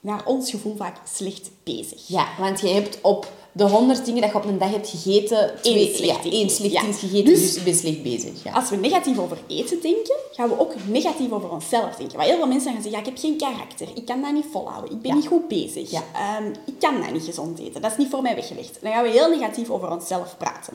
naar 0.07 0.25
ons 0.25 0.49
gevoel 0.49 0.75
vaak 0.75 0.97
slecht 1.13 1.49
bezig. 1.63 2.07
Ja, 2.07 2.27
want 2.39 2.59
je 2.59 2.67
hebt 2.67 2.99
op 3.01 3.31
de 3.51 3.63
honderd 3.63 4.05
dingen 4.05 4.21
dat 4.21 4.31
je 4.31 4.37
op 4.37 4.45
een 4.45 4.57
dag 4.57 4.71
hebt 4.71 4.89
gegeten, 4.89 5.51
twee, 5.61 5.95
slecht 5.95 6.23
ja, 6.23 6.31
één 6.31 6.49
slecht 6.49 6.71
Ja. 6.73 6.79
gegeten, 6.81 7.25
Dus- 7.25 7.39
dus, 7.41 7.53
je 7.55 7.61
bent 7.61 7.77
slecht 7.77 8.03
bezig. 8.03 8.43
Ja. 8.43 8.51
Als 8.51 8.69
we 8.69 8.75
negatief 8.75 9.17
over 9.19 9.37
eten 9.47 9.81
denken, 9.81 10.15
gaan 10.31 10.49
we 10.49 10.59
ook 10.59 10.73
negatief 10.87 11.31
over 11.31 11.49
onszelf 11.51 11.95
denken. 11.95 12.17
Waar 12.17 12.25
heel 12.25 12.37
veel 12.37 12.47
mensen 12.47 12.73
gaan 12.73 12.81
zeggen, 12.81 12.91
ja, 12.91 12.99
ik 12.99 13.05
heb 13.05 13.17
geen 13.17 13.37
karakter, 13.37 13.87
ik 13.95 14.05
kan 14.05 14.21
dat 14.21 14.33
niet 14.33 14.45
volhouden, 14.51 14.91
ik 14.91 15.01
ben 15.01 15.15
niet 15.15 15.27
goed 15.27 15.47
bezig. 15.47 15.91
Ehm, 15.91 16.45
ik 16.65 16.79
kan 16.79 17.01
dat 17.01 17.11
niet 17.11 17.23
gezond 17.23 17.59
eten, 17.59 17.81
dat 17.81 17.91
is 17.91 17.97
niet 17.97 18.09
voor 18.09 18.21
mij 18.21 18.35
weggelegd. 18.35 18.77
Dan 18.81 18.91
gaan 18.91 19.03
we 19.03 19.09
heel 19.09 19.29
negatief 19.29 19.69
over 19.69 19.91
onszelf 19.91 20.35
praten. 20.37 20.73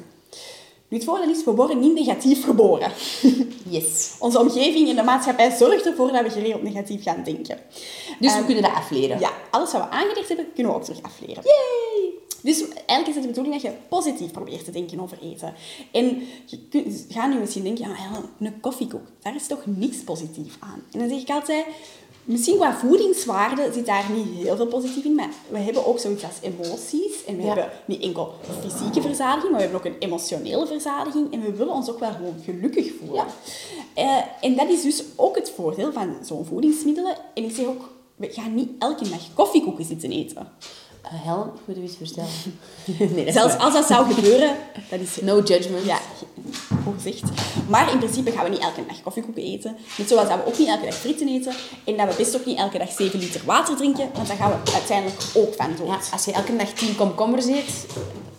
Nu, 0.92 0.98
het 0.98 1.06
voordeel 1.06 1.30
is, 1.30 1.44
we 1.44 1.54
worden 1.54 1.78
niet 1.78 1.94
negatief 1.94 2.44
geboren. 2.44 2.92
Yes. 3.68 4.14
Onze 4.18 4.38
omgeving 4.38 4.88
en 4.88 4.96
de 4.96 5.02
maatschappij 5.02 5.50
zorgt 5.50 5.86
ervoor 5.86 6.12
dat 6.12 6.22
we 6.22 6.30
geregeld 6.30 6.62
negatief 6.62 7.02
gaan 7.02 7.22
denken. 7.24 7.58
Dus 8.18 8.32
we 8.32 8.38
Ehm, 8.38 8.44
kunnen 8.44 8.62
dat 8.62 8.72
afleren. 8.72 9.18
Ja, 9.20 9.30
alles 9.50 9.72
wat 9.72 9.80
we 9.82 9.88
aangeleerd 9.88 10.28
hebben, 10.28 10.46
kunnen 10.54 10.72
we 10.72 10.78
ook 10.78 10.84
terug 10.84 11.02
afleren. 11.02 11.42
Yay! 11.42 12.10
Dus 12.42 12.68
eigenlijk 12.68 13.08
is 13.08 13.14
het 13.14 13.22
de 13.22 13.28
bedoeling 13.28 13.54
dat 13.54 13.62
je 13.62 13.78
positief 13.88 14.30
probeert 14.30 14.64
te 14.64 14.70
denken 14.70 15.00
over 15.00 15.18
eten. 15.22 15.54
En 15.92 16.22
je 16.46 16.58
kunt, 16.70 17.06
ga 17.08 17.26
nu 17.26 17.38
misschien 17.38 17.62
denken, 17.62 17.88
ja, 17.88 18.22
een 18.38 18.60
koffiekoek, 18.60 19.06
daar 19.22 19.34
is 19.34 19.46
toch 19.46 19.62
niks 19.64 19.96
positief 19.96 20.56
aan. 20.60 20.82
En 20.92 20.98
dan 20.98 21.08
zeg 21.08 21.20
ik 21.20 21.28
altijd, 21.30 21.64
misschien 22.24 22.56
qua 22.56 22.74
voedingswaarde 22.76 23.70
zit 23.72 23.86
daar 23.86 24.10
niet 24.14 24.44
heel 24.44 24.56
veel 24.56 24.66
positief 24.66 25.04
in, 25.04 25.14
maar 25.14 25.28
we 25.48 25.58
hebben 25.58 25.86
ook 25.86 25.98
zoiets 25.98 26.24
als 26.24 26.34
emoties. 26.40 27.24
En 27.26 27.36
we 27.36 27.42
Ja. 27.42 27.48
hebben 27.48 27.70
niet 27.84 28.02
enkel 28.02 28.32
fysieke 28.60 29.00
verzadiging, 29.00 29.50
maar 29.52 29.60
we 29.60 29.66
hebben 29.68 29.78
ook 29.78 29.94
een 29.94 29.98
emotionele 30.08 30.66
verzadiging. 30.66 31.32
En 31.32 31.40
we 31.42 31.52
willen 31.52 31.74
ons 31.74 31.90
ook 31.90 32.00
wel 32.00 32.10
gewoon 32.12 32.34
gelukkig 32.44 32.92
voelen. 32.98 33.24
Eh, 33.94 34.16
en 34.40 34.56
dat 34.56 34.68
is 34.68 34.82
dus 34.82 35.02
ook 35.16 35.36
het 35.36 35.50
voordeel 35.56 35.92
van 35.92 36.16
zo'n 36.22 36.44
voedingsmiddelen. 36.44 37.16
En 37.34 37.44
ik 37.44 37.54
zeg 37.54 37.66
ook, 37.66 37.88
we 38.16 38.28
gaan 38.30 38.54
niet 38.54 38.68
elke 38.78 39.08
dag 39.08 39.34
koffiekoeken 39.34 39.84
zitten 39.84 40.10
eten. 40.12 40.48
Eh, 41.02 41.10
Helen, 41.12 41.46
ik 41.54 41.60
moet 41.66 41.76
u 41.76 41.82
iets 41.82 41.96
vertellen. 41.96 42.30
nee, 43.14 43.32
Zelfs 43.32 43.54
waar. 43.56 43.62
als 43.64 43.74
dat 43.74 43.86
zou 43.86 44.12
gebeuren, 44.14 44.56
dat 44.90 45.00
is 45.00 45.16
No 45.20 45.40
judgment. 45.40 45.84
ja, 45.84 45.98
goed 46.84 46.94
gezegd. 47.02 47.22
Maar 47.68 47.92
in 47.92 47.98
principe 47.98 48.30
gaan 48.30 48.44
we 48.44 48.50
niet 48.50 48.60
elke 48.60 48.86
dag 48.86 49.02
koffiekoeken 49.02 49.42
eten. 49.42 49.76
Net 49.98 50.08
zoals 50.08 50.28
dat 50.28 50.36
we 50.38 50.46
ook 50.46 50.58
niet 50.58 50.68
elke 50.68 50.84
dag 50.84 50.94
frieten 50.94 51.28
eten. 51.28 51.52
En 51.84 51.96
dat 51.96 52.08
we 52.08 52.14
best 52.16 52.36
ook 52.36 52.46
niet 52.46 52.58
elke 52.58 52.78
dag 52.78 52.90
7 52.92 53.18
liter 53.18 53.40
water 53.44 53.76
drinken, 53.76 54.08
want 54.14 54.28
dan 54.28 54.36
gaan 54.36 54.50
we 54.50 54.72
uiteindelijk 54.72 55.22
ook 55.34 55.54
van 55.54 55.70
dood. 55.78 55.86
Ja, 55.86 55.98
als 56.12 56.24
je 56.24 56.32
elke 56.32 56.56
dag 56.56 56.68
tien 56.68 56.94
komkommers 56.96 57.46
eet... 57.46 57.86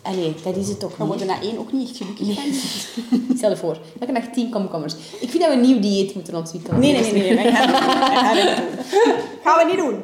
Allee, 0.04 0.36
dat 0.44 0.56
is 0.56 0.68
het 0.68 0.80
toch 0.80 0.98
We 0.98 1.06
worden 1.06 1.28
na 1.28 1.42
één 1.42 1.58
ook 1.58 1.72
niet 1.72 1.90
echt 1.90 1.98
gelukkig 1.98 2.36
van. 2.36 3.38
Stel 3.38 3.50
je 3.50 3.58
voor, 3.58 3.78
elke 4.00 4.14
dag 4.14 4.24
tien 4.34 4.50
komkommers. 4.50 4.94
Ik 5.20 5.30
vind 5.30 5.40
dat 5.40 5.48
we 5.48 5.54
een 5.54 5.62
nieuw 5.62 5.80
dieet 5.80 6.16
moeten 6.16 6.36
ontwikkelen. 6.36 6.80
Nee, 6.80 6.92
nee, 6.92 7.12
nee, 7.12 7.22
nee, 7.22 7.36
wij 7.36 7.52
gaan, 7.52 7.72
wij 7.72 8.16
gaan 8.16 8.36
we 8.36 8.42
niet 8.42 8.58
doen. 8.58 9.24
Gaan 9.44 9.58
we 9.58 9.66
niet 9.66 9.78
doen. 9.78 10.04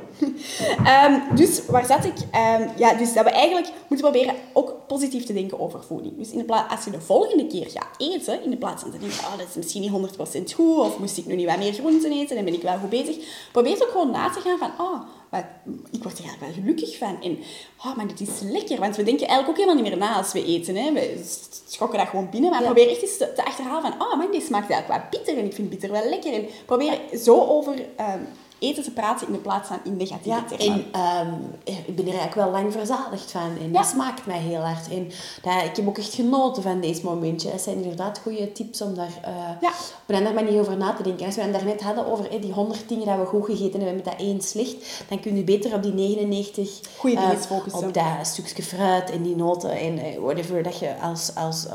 Ehm, 0.85 1.35
dus 1.35 1.65
waar 1.65 1.85
zat 1.85 2.05
ik? 2.05 2.13
Ehm, 2.31 2.67
ja, 2.77 2.93
dus 2.93 3.13
dat 3.13 3.23
we 3.23 3.29
eigenlijk 3.29 3.71
moeten 3.87 4.11
proberen 4.11 4.35
ook 4.53 4.75
positief 4.87 5.25
te 5.25 5.33
denken 5.33 5.59
over 5.59 5.83
voeding. 5.83 6.17
Dus 6.17 6.31
in 6.31 6.37
de 6.37 6.43
plaats, 6.43 6.75
als 6.75 6.85
je 6.85 6.91
de 6.91 7.01
volgende 7.01 7.47
keer 7.47 7.69
gaat 7.69 7.87
eten, 7.97 8.43
in 8.43 8.49
de 8.49 8.57
plaats 8.57 8.81
van 8.81 8.91
te 8.91 8.97
denken, 8.97 9.19
oh, 9.19 9.37
dat 9.37 9.47
is 9.47 9.55
misschien 9.55 9.81
niet 9.81 9.91
100% 9.91 10.53
goed, 10.53 10.77
of 10.77 10.99
moest 10.99 11.17
ik 11.17 11.25
nu 11.25 11.35
niet 11.35 11.45
wat 11.45 11.57
meer 11.57 11.73
groenten 11.73 12.11
eten, 12.11 12.35
dan 12.35 12.45
ben 12.45 12.53
ik 12.53 12.61
wel 12.61 12.77
goed 12.77 12.89
bezig. 12.89 13.15
Probeer 13.51 13.73
ook 13.73 13.89
gewoon 13.91 14.11
na 14.11 14.29
te 14.29 14.39
gaan 14.39 14.57
van, 14.57 14.71
oh, 14.77 14.99
wat, 15.29 15.43
ik 15.91 16.03
word 16.03 16.17
er 16.17 16.23
eigenlijk 16.25 16.39
wel 16.55 16.63
gelukkig 16.63 16.97
van. 16.97 17.21
En, 17.23 17.37
oh, 17.85 17.95
maar 17.95 18.07
dit 18.07 18.19
is 18.19 18.39
lekker. 18.41 18.79
Want 18.79 18.95
we 18.95 19.03
denken 19.03 19.27
eigenlijk 19.27 19.49
ook 19.49 19.65
helemaal 19.65 19.83
niet 19.83 19.91
meer 19.91 20.09
na 20.09 20.15
als 20.15 20.31
we 20.31 20.45
eten. 20.45 20.75
Hè. 20.75 20.91
We 20.91 21.23
schokken 21.67 21.99
dat 21.99 22.07
gewoon 22.07 22.29
binnen. 22.29 22.49
Maar 22.49 22.59
Ja. 22.59 22.65
probeer 22.65 22.89
echt 22.89 23.01
eens 23.01 23.17
te, 23.17 23.33
te 23.35 23.45
achterhalen 23.45 23.91
van, 23.91 24.01
oh, 24.01 24.17
maar 24.17 24.31
dit 24.31 24.43
smaakt 24.45 24.69
eigenlijk 24.71 25.01
wat 25.01 25.09
bitter. 25.09 25.37
En 25.37 25.45
ik 25.45 25.53
vind 25.53 25.69
bitter 25.69 25.91
wel 25.91 26.09
lekker. 26.09 26.33
En 26.33 26.45
probeer 26.65 26.99
zo 27.23 27.39
over 27.45 27.73
ehm, 27.95 28.19
eten 28.59 28.83
te 28.83 28.91
praten 28.91 29.27
in 29.27 29.33
de 29.33 29.39
plaats 29.39 29.67
van 29.67 29.77
in 29.83 29.97
negatieve 29.97 30.29
Ja, 30.39 30.43
termen. 30.57 30.85
en 30.91 31.01
ehm, 31.01 31.33
ik 31.63 31.95
ben 31.95 32.05
er 32.07 32.17
eigenlijk 32.17 32.35
wel 32.35 32.51
lang 32.51 32.71
verzadigd 32.73 33.31
van. 33.31 33.57
En 33.61 33.71
Ja. 33.71 33.79
dat 33.79 33.85
smaakt 33.87 34.25
mij 34.25 34.39
heel 34.39 34.59
hard. 34.61 34.89
En 34.89 35.11
dat, 35.41 35.63
ik 35.63 35.75
heb 35.75 35.87
ook 35.87 35.97
echt 35.97 36.13
genoten 36.13 36.63
van 36.63 36.79
deze 36.81 37.01
momentje. 37.03 37.49
Het 37.49 37.61
zijn 37.61 37.75
inderdaad 37.81 38.19
goede 38.23 38.51
tips 38.51 38.81
om 38.81 38.93
daar 38.95 39.19
eh, 39.23 39.33
Ja. 39.61 39.69
op 39.69 40.03
een 40.07 40.15
andere 40.15 40.35
manier 40.35 40.59
over 40.59 40.77
na 40.77 40.93
te 40.93 41.03
denken. 41.03 41.25
Als 41.25 41.35
we 41.35 41.41
het 41.41 41.53
daarnet 41.53 41.81
hadden 41.81 42.05
over 42.11 42.31
eh, 42.31 42.41
die 42.41 42.51
100 42.53 42.89
dingen 42.89 43.05
dat 43.05 43.17
we 43.17 43.25
goed 43.25 43.45
gegeten 43.45 43.79
hebben 43.79 43.95
met 43.95 44.05
dat 44.05 44.15
één 44.17 44.41
slecht, 44.41 45.03
dan 45.09 45.19
kun 45.19 45.35
je 45.35 45.43
beter 45.43 45.73
op 45.73 45.83
die 45.83 45.93
99 45.93 46.79
Goeie 46.97 47.17
eh, 47.17 47.21
dingen 47.29 47.41
focussen. 47.43 47.87
Op 47.87 47.93
dat 47.93 48.03
stukje 48.21 48.63
fruit 48.63 49.11
en 49.11 49.23
die 49.23 49.35
noten 49.35 49.71
en 49.71 49.97
eh, 49.97 50.17
whatever 50.19 50.63
dat 50.63 50.79
je 50.79 50.99
als, 51.01 51.35
als 51.35 51.65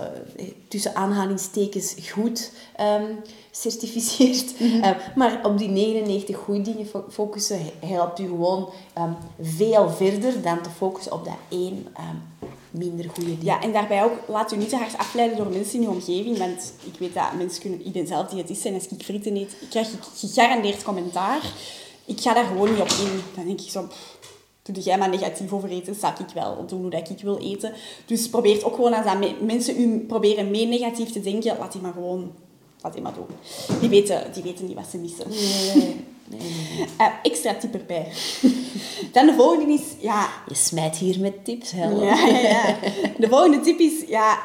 tussen 0.68 0.94
aanhalingstekens 0.96 1.94
goed 2.12 2.50
ehm, 2.76 3.04
certificeert. 3.56 4.60
Mhm. 4.60 4.82
Eh, 4.84 4.90
maar 5.16 5.40
op 5.44 5.58
die 5.58 5.68
99 5.68 6.36
goede 6.36 6.60
dingen 6.62 6.86
fo- 6.86 7.04
focussen 7.10 7.58
helpt 7.86 8.18
u 8.20 8.26
gewoon 8.26 8.68
ehm, 8.92 9.10
veel 9.40 9.90
verder 9.90 10.42
dan 10.42 10.62
te 10.62 10.70
focussen 10.70 11.12
op 11.12 11.24
dat 11.24 11.34
één 11.48 11.86
ehm, 11.94 12.16
minder 12.70 13.04
goede 13.10 13.30
ding. 13.30 13.42
Ja, 13.42 13.62
en 13.62 13.72
daarbij 13.72 14.04
ook, 14.04 14.12
laat 14.28 14.52
u 14.52 14.56
niet 14.56 14.68
te 14.68 14.76
hard 14.76 14.98
afleiden 14.98 15.36
door 15.36 15.46
mensen 15.46 15.74
in 15.74 15.80
je 15.82 15.88
omgeving. 15.88 16.38
Want 16.38 16.72
ik 16.84 16.98
weet 16.98 17.14
dat 17.14 17.32
mensen 17.36 17.60
kunnen... 17.60 17.86
Ik 17.86 17.92
ben 17.92 18.06
zelf 18.06 18.26
diëtist 18.28 18.64
en 18.64 18.74
als 18.74 18.88
ik 18.88 19.02
frieten 19.04 19.36
eet, 19.36 19.56
krijg 19.70 19.92
ik 19.92 19.98
gegarandeerd 20.14 20.82
commentaar. 20.82 21.42
Ik 22.04 22.20
ga 22.20 22.34
daar 22.34 22.44
gewoon 22.44 22.70
niet 22.70 22.80
op 22.80 22.88
in. 22.88 23.20
Dan 23.34 23.44
denk 23.46 23.60
ik 23.60 23.70
zo... 23.70 23.86
Doe 24.62 24.82
jij 24.82 24.98
maar 24.98 25.08
negatief 25.08 25.52
over 25.52 25.68
eten, 25.70 25.94
zal 25.94 26.10
ik 26.10 26.34
wel 26.34 26.66
doen 26.66 26.80
hoe 26.80 26.90
dat 26.90 27.10
ik 27.10 27.20
wil 27.22 27.38
eten. 27.38 27.72
Dus 28.06 28.28
probeer 28.28 28.66
ook 28.66 28.74
gewoon 28.74 28.94
als 28.94 29.04
dat 29.04 29.18
me- 29.18 29.36
mensen 29.40 29.80
u 29.80 29.98
proberen 29.98 30.50
mee 30.50 30.66
negatief 30.66 31.10
te 31.12 31.20
denken, 31.20 31.56
laat 31.58 31.72
die 31.72 31.80
maar 31.80 31.92
gewoon... 31.92 32.32
Maar 33.02 33.12
doen. 33.14 33.26
Die 33.80 33.88
weten, 33.88 34.32
die 34.32 34.42
weten 34.42 34.66
niet 34.66 34.74
wat 34.76 34.86
ze 34.90 34.98
missen. 34.98 35.28
Nee, 35.28 36.40
nee, 36.40 36.40
nee. 36.98 37.08
Extra 37.22 37.54
tip 37.54 37.74
erbij. 37.74 38.08
Dan 39.12 39.26
de 39.26 39.34
volgende 39.36 39.72
is... 39.72 39.82
Ja, 39.98 40.28
Je 40.48 40.54
smijt 40.54 40.96
hier 40.96 41.20
met 41.20 41.44
tips, 41.44 41.70
Helen. 41.70 42.04
ja, 42.06 42.26
ja, 42.26 42.38
ja. 42.38 42.76
De 43.18 43.28
volgende 43.28 43.60
tip 43.60 43.78
is, 43.78 43.92
ja, 44.08 44.38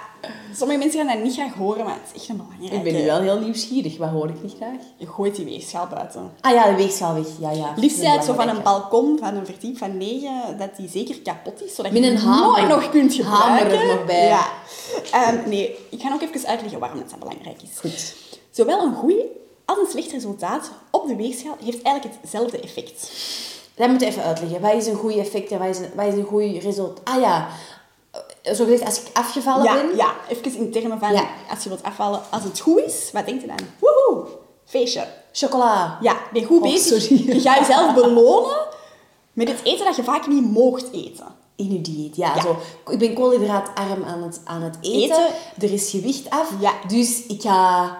sommige 0.55 0.79
mensen 0.79 0.99
gaan 0.99 1.15
dat 1.15 1.23
niet 1.23 1.33
graag 1.33 1.53
horen, 1.53 1.85
maar 1.85 1.93
het 1.93 2.03
is 2.13 2.19
echt 2.21 2.29
een 2.29 2.37
belangrijke. 2.37 2.75
Ik 2.75 2.83
ben 2.83 2.93
nu 3.01 3.05
wel 3.05 3.21
heel 3.21 3.39
nieuwsgierig. 3.39 3.97
Wat 3.97 4.09
hoor 4.09 4.29
ik 4.29 4.41
niet 4.43 4.53
graag? 4.57 4.79
Je 4.97 5.07
gooit 5.07 5.35
die 5.35 5.45
weegschaal 5.45 5.87
buiten. 5.87 6.31
Ah 6.41 6.53
ja, 6.53 6.69
de 6.69 6.75
weegschaal 6.75 7.13
weg. 7.13 7.27
Ja, 7.39 7.51
ja. 7.51 7.73
Liefst 7.75 8.01
eigenlijk 8.03 8.25
zo 8.39 8.45
van 8.45 8.55
een 8.55 8.63
balkon, 8.63 9.17
van 9.19 9.35
een 9.35 9.45
verdiep 9.45 9.77
van 9.77 9.97
negen, 9.97 10.57
dat 10.57 10.75
die 10.77 10.89
zeker 10.89 11.19
kapot 11.21 11.63
is, 11.63 11.75
zodat 11.75 11.91
Met 11.91 12.03
je 12.03 12.09
een 12.09 12.17
hamer. 12.17 12.47
nooit 12.47 12.67
nog 12.67 12.89
kunt 12.89 13.13
gebruiken. 13.13 13.47
Hamer 13.77 13.79
er 13.89 13.95
nog 13.95 14.05
bij. 14.05 14.25
Ja. 14.27 14.47
Ehm, 15.11 15.49
nee, 15.49 15.75
ik 15.89 16.01
ga 16.01 16.13
ook 16.13 16.21
even 16.21 16.47
uitleggen 16.47 16.79
waarom 16.79 16.99
dat 17.09 17.19
belangrijk 17.19 17.61
is. 17.61 17.79
Goed. 17.79 18.15
Zowel 18.59 18.81
een 18.81 18.95
goed 18.95 19.13
als 19.65 19.77
een 19.77 19.87
slecht 19.89 20.11
resultaat 20.11 20.71
op 20.91 21.07
de 21.07 21.15
weegschaal 21.15 21.55
heeft 21.63 21.81
eigenlijk 21.81 22.17
hetzelfde 22.21 22.59
effect. 22.59 23.11
Dat 23.75 23.89
moet 23.89 23.99
je 24.01 24.05
even 24.05 24.23
uitleggen. 24.23 24.61
Wat 24.61 24.73
is 24.73 24.87
een 24.87 24.95
goed 24.95 25.15
effect 25.17 25.51
en 25.51 25.59
wat 25.59 25.67
is 25.67 25.77
een, 25.77 25.89
wat 25.95 26.05
is 26.05 26.13
een 26.13 26.23
goed 26.25 26.63
resultaat? 26.63 27.15
Ah 27.15 27.21
ja, 27.21 27.47
Eh, 28.41 28.53
zo 28.53 28.63
gezegd, 28.63 28.85
als 28.85 29.01
ik 29.01 29.07
afgevallen 29.13 29.63
Ja, 29.63 29.73
ben... 29.73 29.95
ja, 29.95 30.13
even 30.27 30.55
in 30.55 30.71
termen 30.71 30.99
van, 30.99 31.11
Ja. 31.13 31.27
als 31.49 31.63
je 31.63 31.69
wilt 31.69 31.83
afvallen, 31.83 32.21
als 32.29 32.43
het 32.43 32.59
goed 32.59 32.79
is, 32.79 33.09
wat 33.13 33.25
denk 33.25 33.41
je 33.41 33.47
dan? 33.47 33.57
Woehoe, 33.79 34.27
feestje. 34.65 35.07
Chocola. 35.31 35.97
Ja, 36.01 36.17
ben 36.33 36.43
goed 36.43 36.57
Oh, 36.61 36.71
bezig. 36.71 37.01
sorry. 37.01 37.25
Je 37.33 37.39
gaat 37.39 37.59
jezelf 37.59 37.93
belonen 37.93 38.57
met 39.33 39.47
het 39.47 39.59
eten 39.63 39.85
dat 39.85 39.95
je 39.95 40.03
vaak 40.03 40.27
niet 40.27 40.51
moogt 40.51 40.91
eten. 40.91 41.25
In 41.55 41.71
je 41.73 41.81
dieet, 41.81 42.15
ja. 42.15 42.35
Ja. 42.35 42.41
Zo, 42.41 42.57
ik 42.91 42.99
ben 42.99 43.13
koolhydraatarm 43.13 44.03
aan 44.03 44.23
het, 44.23 44.41
aan 44.43 44.61
het 44.61 44.77
eten. 44.81 45.01
Eten. 45.01 45.27
Er 45.67 45.73
is 45.73 45.89
gewicht 45.89 46.29
af. 46.29 46.51
Ja. 46.59 46.73
Dus 46.87 47.25
ik 47.25 47.41
ga 47.41 47.97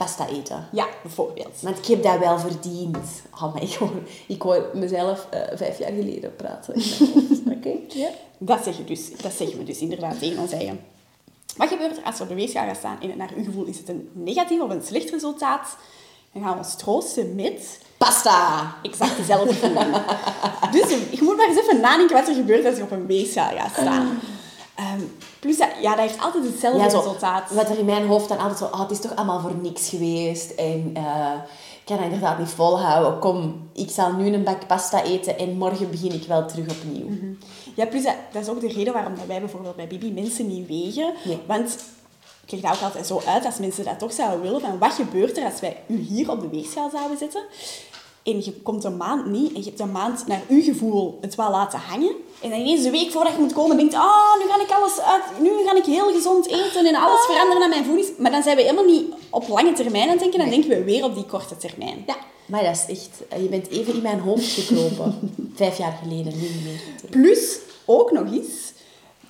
pasta 0.00 0.28
eten. 0.28 0.68
Ja, 0.72 0.86
bijvoorbeeld. 1.02 1.60
Want 1.60 1.78
ik 1.78 1.86
heb 1.86 2.02
dat 2.02 2.18
wel 2.18 2.38
verdiend. 2.38 2.96
Oh, 3.34 3.52
maar 3.52 3.62
ik 3.68 3.74
hoor, 3.74 3.90
ik 4.26 4.42
hoor 4.42 4.70
mezelf 4.74 5.26
eh, 5.30 5.40
vijf 5.56 5.78
jaar 5.78 5.92
geleden 5.92 6.36
praten. 6.36 6.74
Oké? 7.56 7.72
Ja. 7.88 8.08
Dat, 8.38 8.64
zeg 8.64 8.76
je 8.76 8.84
dus, 8.84 9.10
dat 9.22 9.32
zeggen 9.32 9.58
we 9.58 9.64
dus 9.64 9.78
inderdaad 9.78 10.18
tegen 10.18 10.38
ons 10.38 10.52
eigen. 10.52 10.80
Wat 11.56 11.68
gebeurt 11.68 11.96
er 11.96 12.04
als 12.04 12.16
we 12.16 12.22
op 12.22 12.28
de 12.28 12.34
weegschaal 12.34 12.66
gaan 12.66 12.76
staan 12.76 13.00
en 13.00 13.16
naar 13.16 13.30
uw 13.36 13.44
gevoel 13.44 13.64
is 13.64 13.78
het 13.78 13.88
een 13.88 14.10
negatief 14.12 14.60
of 14.60 14.70
een 14.70 14.82
slecht 14.82 15.10
resultaat? 15.10 15.76
Dan 16.32 16.42
gaan 16.42 16.52
we 16.52 16.58
ons 16.58 16.76
troosten 16.76 17.34
met 17.34 17.80
Pasta. 17.96 18.74
exact 18.82 19.16
dezelfde 19.16 19.54
voeding. 19.54 19.96
dus 20.76 20.90
je 20.90 21.18
moet 21.20 21.36
maar 21.36 21.48
eens 21.48 21.60
even 21.60 21.80
nadenken 21.80 22.16
wat 22.16 22.28
er 22.28 22.34
gebeurt 22.34 22.64
als 22.64 22.76
je 22.76 22.82
op 22.82 22.90
een 22.90 23.06
weegschaal 23.06 23.56
gaat 23.56 23.72
staan. 23.72 24.20
Ehm, 24.80 25.00
plus, 25.40 25.58
dat, 25.58 25.68
ja, 25.80 25.90
dat 25.90 26.00
heeft 26.00 26.20
altijd 26.20 26.44
hetzelfde 26.44 26.80
Ja, 26.80 26.88
zo, 26.88 26.96
resultaat. 26.98 27.50
wat 27.50 27.68
er 27.68 27.78
in 27.78 27.84
mijn 27.84 28.06
hoofd 28.06 28.28
dan 28.28 28.38
altijd 28.38 28.58
zo... 28.58 28.64
Oh, 28.64 28.80
het 28.80 28.90
is 28.90 29.00
toch 29.00 29.16
allemaal 29.16 29.40
voor 29.40 29.54
niks 29.54 29.88
geweest. 29.88 30.50
En 30.50 30.90
eh, 30.94 31.32
ik 31.80 31.84
kan 31.84 31.96
dat 31.96 32.04
inderdaad 32.04 32.38
niet 32.38 32.48
volhouden. 32.48 33.18
Kom, 33.18 33.68
ik 33.72 33.90
zal 33.90 34.12
nu 34.12 34.32
een 34.32 34.44
bak 34.44 34.66
pasta 34.66 35.02
eten 35.02 35.38
en 35.38 35.56
morgen 35.58 35.90
begin 35.90 36.12
ik 36.12 36.26
wel 36.26 36.46
terug 36.46 36.66
opnieuw. 36.70 37.08
Ja, 37.74 37.86
plus 37.86 38.04
dat, 38.04 38.14
dat 38.32 38.42
is 38.42 38.48
ook 38.48 38.60
de 38.60 38.68
reden 38.68 38.92
waarom 38.92 39.14
dat 39.14 39.26
wij 39.26 39.40
bijvoorbeeld 39.40 39.76
bij 39.76 39.86
Bibi 39.86 40.12
mensen 40.12 40.46
niet 40.48 40.66
wegen. 40.66 41.12
Nee. 41.24 41.38
Want 41.46 41.76
ik 42.46 42.52
leg 42.52 42.60
dat 42.60 42.74
ook 42.74 42.82
altijd 42.82 43.06
zo 43.06 43.22
uit 43.26 43.44
als 43.44 43.58
mensen 43.58 43.84
dat 43.84 43.98
toch 43.98 44.12
zouden 44.12 44.40
willen. 44.40 44.60
Van 44.60 44.78
wat 44.78 44.92
gebeurt 44.92 45.36
er 45.38 45.44
als 45.44 45.60
wij 45.60 45.76
u 45.86 45.96
hier 45.96 46.30
op 46.30 46.40
de 46.40 46.48
weegschaal 46.48 46.90
zouden 46.90 47.18
zetten? 47.18 47.42
En 48.24 48.44
je 48.44 48.52
komt 48.62 48.84
een 48.84 48.96
maand 48.96 49.26
niet 49.26 49.52
en 49.52 49.58
je 49.58 49.64
hebt 49.68 49.80
een 49.80 49.90
maand 49.92 50.26
naar 50.26 50.42
uw 50.48 50.62
gevoel 50.62 51.18
het 51.20 51.34
wel 51.34 51.50
laten 51.50 51.78
hangen. 51.78 52.12
En 52.42 52.50
dan 52.50 52.58
ineens 52.60 52.82
de 52.82 52.90
week 52.90 53.10
voordat 53.10 53.32
je 53.32 53.38
moet 53.38 53.52
komen, 53.52 53.76
denkt 53.76 53.94
ah, 53.94 54.38
nu 54.42 54.48
ga 54.50 54.60
ik 54.60 54.70
alles 54.70 55.00
uit, 55.00 55.22
nu 55.40 55.50
ga 55.66 55.74
ik 55.76 55.84
heel 55.84 56.12
gezond 56.12 56.46
eten 56.46 56.86
en 56.86 56.94
alles 56.94 57.24
veranderen 57.26 57.62
aan 57.62 57.68
mijn 57.68 57.84
voedings. 57.84 58.08
Maar 58.18 58.30
dan 58.30 58.42
zijn 58.42 58.56
we 58.56 58.62
helemaal 58.62 58.84
niet 58.84 59.04
op 59.30 59.48
lange 59.48 59.72
termijn 59.72 60.02
aan 60.04 60.10
het 60.10 60.18
denken, 60.20 60.38
dan 60.38 60.48
denken 60.48 60.68
we 60.70 60.84
weer 60.84 61.04
op 61.04 61.14
die 61.14 61.24
korte 61.24 61.56
termijn. 61.56 62.04
Ja, 62.06 62.16
maar 62.46 62.62
dat 62.64 62.74
is 62.88 62.96
echt... 62.96 63.22
eh, 63.28 63.42
Je 63.42 63.48
bent 63.48 63.68
even 63.68 63.94
in 63.94 64.02
mijn 64.02 64.20
hoofd 64.20 64.46
gekropen. 64.52 65.34
Vijf 65.54 65.78
jaar 65.78 65.98
geleden, 66.02 66.32
nu 66.36 66.42
niet 66.48 66.64
meer. 66.64 67.10
Plus, 67.10 67.58
ook 67.84 68.10
nog 68.12 68.32
eens, 68.32 68.72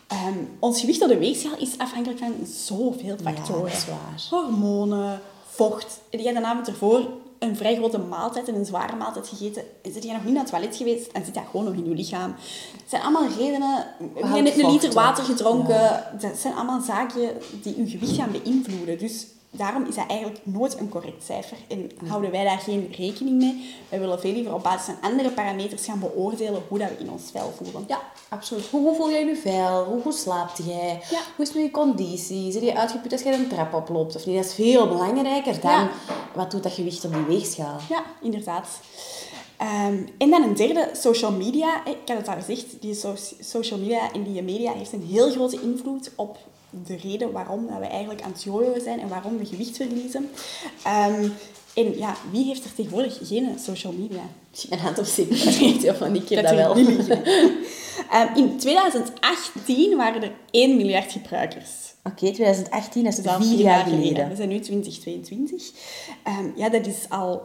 ehm, 0.06 0.38
ons 0.58 0.80
gewicht 0.80 1.02
op 1.02 1.08
de 1.08 1.18
weegschaal 1.18 1.56
is 1.58 1.70
afhankelijk 1.78 2.18
van 2.20 2.34
zoveel 2.66 3.16
factoren. 3.24 3.62
dat 3.62 3.72
is 3.72 3.86
waar. 3.86 4.40
Hormonen, 4.40 5.20
vocht. 5.50 6.00
En 6.10 6.22
jij 6.22 6.32
de 6.32 6.44
avond 6.44 6.66
ervoor 6.68 7.00
een 7.40 7.56
vrij 7.56 7.76
grote 7.76 7.98
maaltijd 7.98 8.48
en 8.48 8.54
een 8.54 8.64
zware 8.64 8.96
maaltijd 8.96 9.28
gegeten, 9.28 9.62
zit 9.82 10.04
je 10.04 10.12
nog 10.12 10.24
niet 10.24 10.34
naar 10.34 10.42
het 10.42 10.52
toilet 10.52 10.76
geweest 10.76 11.10
en 11.12 11.24
zit 11.24 11.34
dat 11.34 11.44
gewoon 11.50 11.66
nog 11.66 11.74
in 11.74 11.88
je 11.88 11.94
lichaam. 11.94 12.34
Het 12.72 12.82
zijn 12.86 13.02
allemaal 13.02 13.28
redenen. 13.38 13.86
Je 14.34 14.42
net 14.42 14.58
een 14.58 14.70
liter 14.70 14.92
water 14.92 15.24
gedronken. 15.24 16.04
Dat 16.20 16.36
zijn 16.36 16.54
allemaal 16.54 16.80
zaken 16.80 17.32
die 17.62 17.76
je 17.76 17.90
gewicht 17.90 18.16
gaan 18.16 18.30
beïnvloeden. 18.30 18.98
Dus 18.98 19.26
daarom 19.50 19.84
is 19.84 19.94
dat 19.94 20.06
eigenlijk 20.06 20.40
nooit 20.42 20.78
een 20.78 20.88
correct 20.88 21.24
cijfer. 21.24 21.56
En 21.68 21.90
houden 22.06 22.30
wij 22.30 22.44
daar 22.44 22.58
geen 22.58 22.92
rekening 22.96 23.38
mee. 23.38 23.74
Wij 23.88 24.00
willen 24.00 24.20
veel 24.20 24.32
liever 24.32 24.54
op 24.54 24.62
basis 24.62 24.84
van 24.84 25.10
andere 25.10 25.30
parameters 25.30 25.84
gaan 25.84 25.98
beoordelen 25.98 26.62
hoe 26.68 26.78
dat 26.78 26.88
we 26.88 27.04
in 27.04 27.10
ons 27.10 27.22
vel 27.32 27.52
voelen. 27.56 27.84
Ja, 27.88 28.00
absoluut. 28.28 28.66
Hoe 28.70 28.94
voel 28.94 29.10
jij 29.10 29.24
je 29.24 29.36
vel? 29.36 29.84
Hoe 29.84 30.02
goed 30.02 30.14
slaapt 30.14 30.60
jij? 30.66 31.02
Ja. 31.10 31.20
Hoe 31.36 31.44
is 31.44 31.52
met 31.52 31.62
je 31.62 31.70
conditie? 31.70 32.52
Zit 32.52 32.62
je 32.62 32.76
uitgeput 32.76 33.12
als 33.12 33.22
je 33.22 33.32
een 33.32 33.48
trap 33.48 33.74
oploopt 33.74 34.16
of 34.16 34.26
niet? 34.26 34.36
Dat 34.36 34.44
is 34.44 34.54
veel 34.54 34.88
belangrijker 34.88 35.60
dan 35.60 35.70
Ja. 35.70 35.88
Wat 36.40 36.50
doet 36.50 36.62
dat 36.62 36.72
gewicht 36.72 37.04
op 37.04 37.12
die 37.12 37.24
weegschaal. 37.24 37.78
Ja, 37.88 38.04
inderdaad. 38.22 38.68
Ehm, 39.56 40.06
en 40.18 40.30
dan 40.30 40.42
een 40.42 40.54
derde, 40.54 40.90
social 40.92 41.32
media. 41.32 41.86
Ik 41.86 41.96
had 42.06 42.16
het 42.16 42.28
al 42.28 42.34
gezegd, 42.34 42.66
die 42.80 42.94
so- 42.94 43.14
social 43.40 43.78
media 43.78 44.12
en 44.12 44.22
die 44.22 44.42
media 44.42 44.72
heeft 44.72 44.92
een 44.92 45.06
heel 45.06 45.30
grote 45.30 45.60
invloed 45.60 46.10
op 46.16 46.38
de 46.86 46.96
reden 46.96 47.32
waarom 47.32 47.66
dat 47.66 47.78
we 47.78 47.86
eigenlijk 47.86 48.22
aan 48.22 48.32
het 48.32 48.42
jojoen 48.42 48.80
zijn 48.80 49.00
en 49.00 49.08
waarom 49.08 49.38
we 49.38 49.46
gewicht 49.46 49.76
verliezen. 49.76 50.30
Ehm, 50.84 51.28
en 51.74 51.98
ja, 51.98 52.16
wie 52.30 52.44
heeft 52.44 52.64
er 52.64 52.74
tegenwoordig 52.74 53.18
geen 53.22 53.58
social 53.58 53.92
media? 53.92 54.22
Dat 54.96 55.14
weet 55.14 55.82
je 55.82 55.94
van, 55.94 56.14
ik 56.14 56.28
heb 56.28 56.44
dat 56.44 56.54
wel. 56.54 56.74
Niet 56.74 56.88
liegen. 56.88 57.24
Ehm, 58.10 58.36
in 58.36 58.58
2018 58.58 59.96
waren 59.96 60.22
er 60.22 60.32
1 60.50 60.76
miljard 60.76 61.12
gebruikers. 61.12 61.70
Oké, 62.04 62.32
2018, 62.32 63.04
dat 63.04 63.12
is 63.12 63.18
Dat 63.18 63.26
is 63.26 63.32
al 63.32 63.46
vier 63.46 63.64
jaar 63.64 63.84
geleden. 63.84 64.28
We 64.28 64.36
zijn 64.36 64.48
nu 64.48 64.60
2022. 64.60 65.72
Ehm, 66.22 66.50
ja, 66.56 66.68
dat 66.68 66.86
is 66.86 67.06
al 67.08 67.42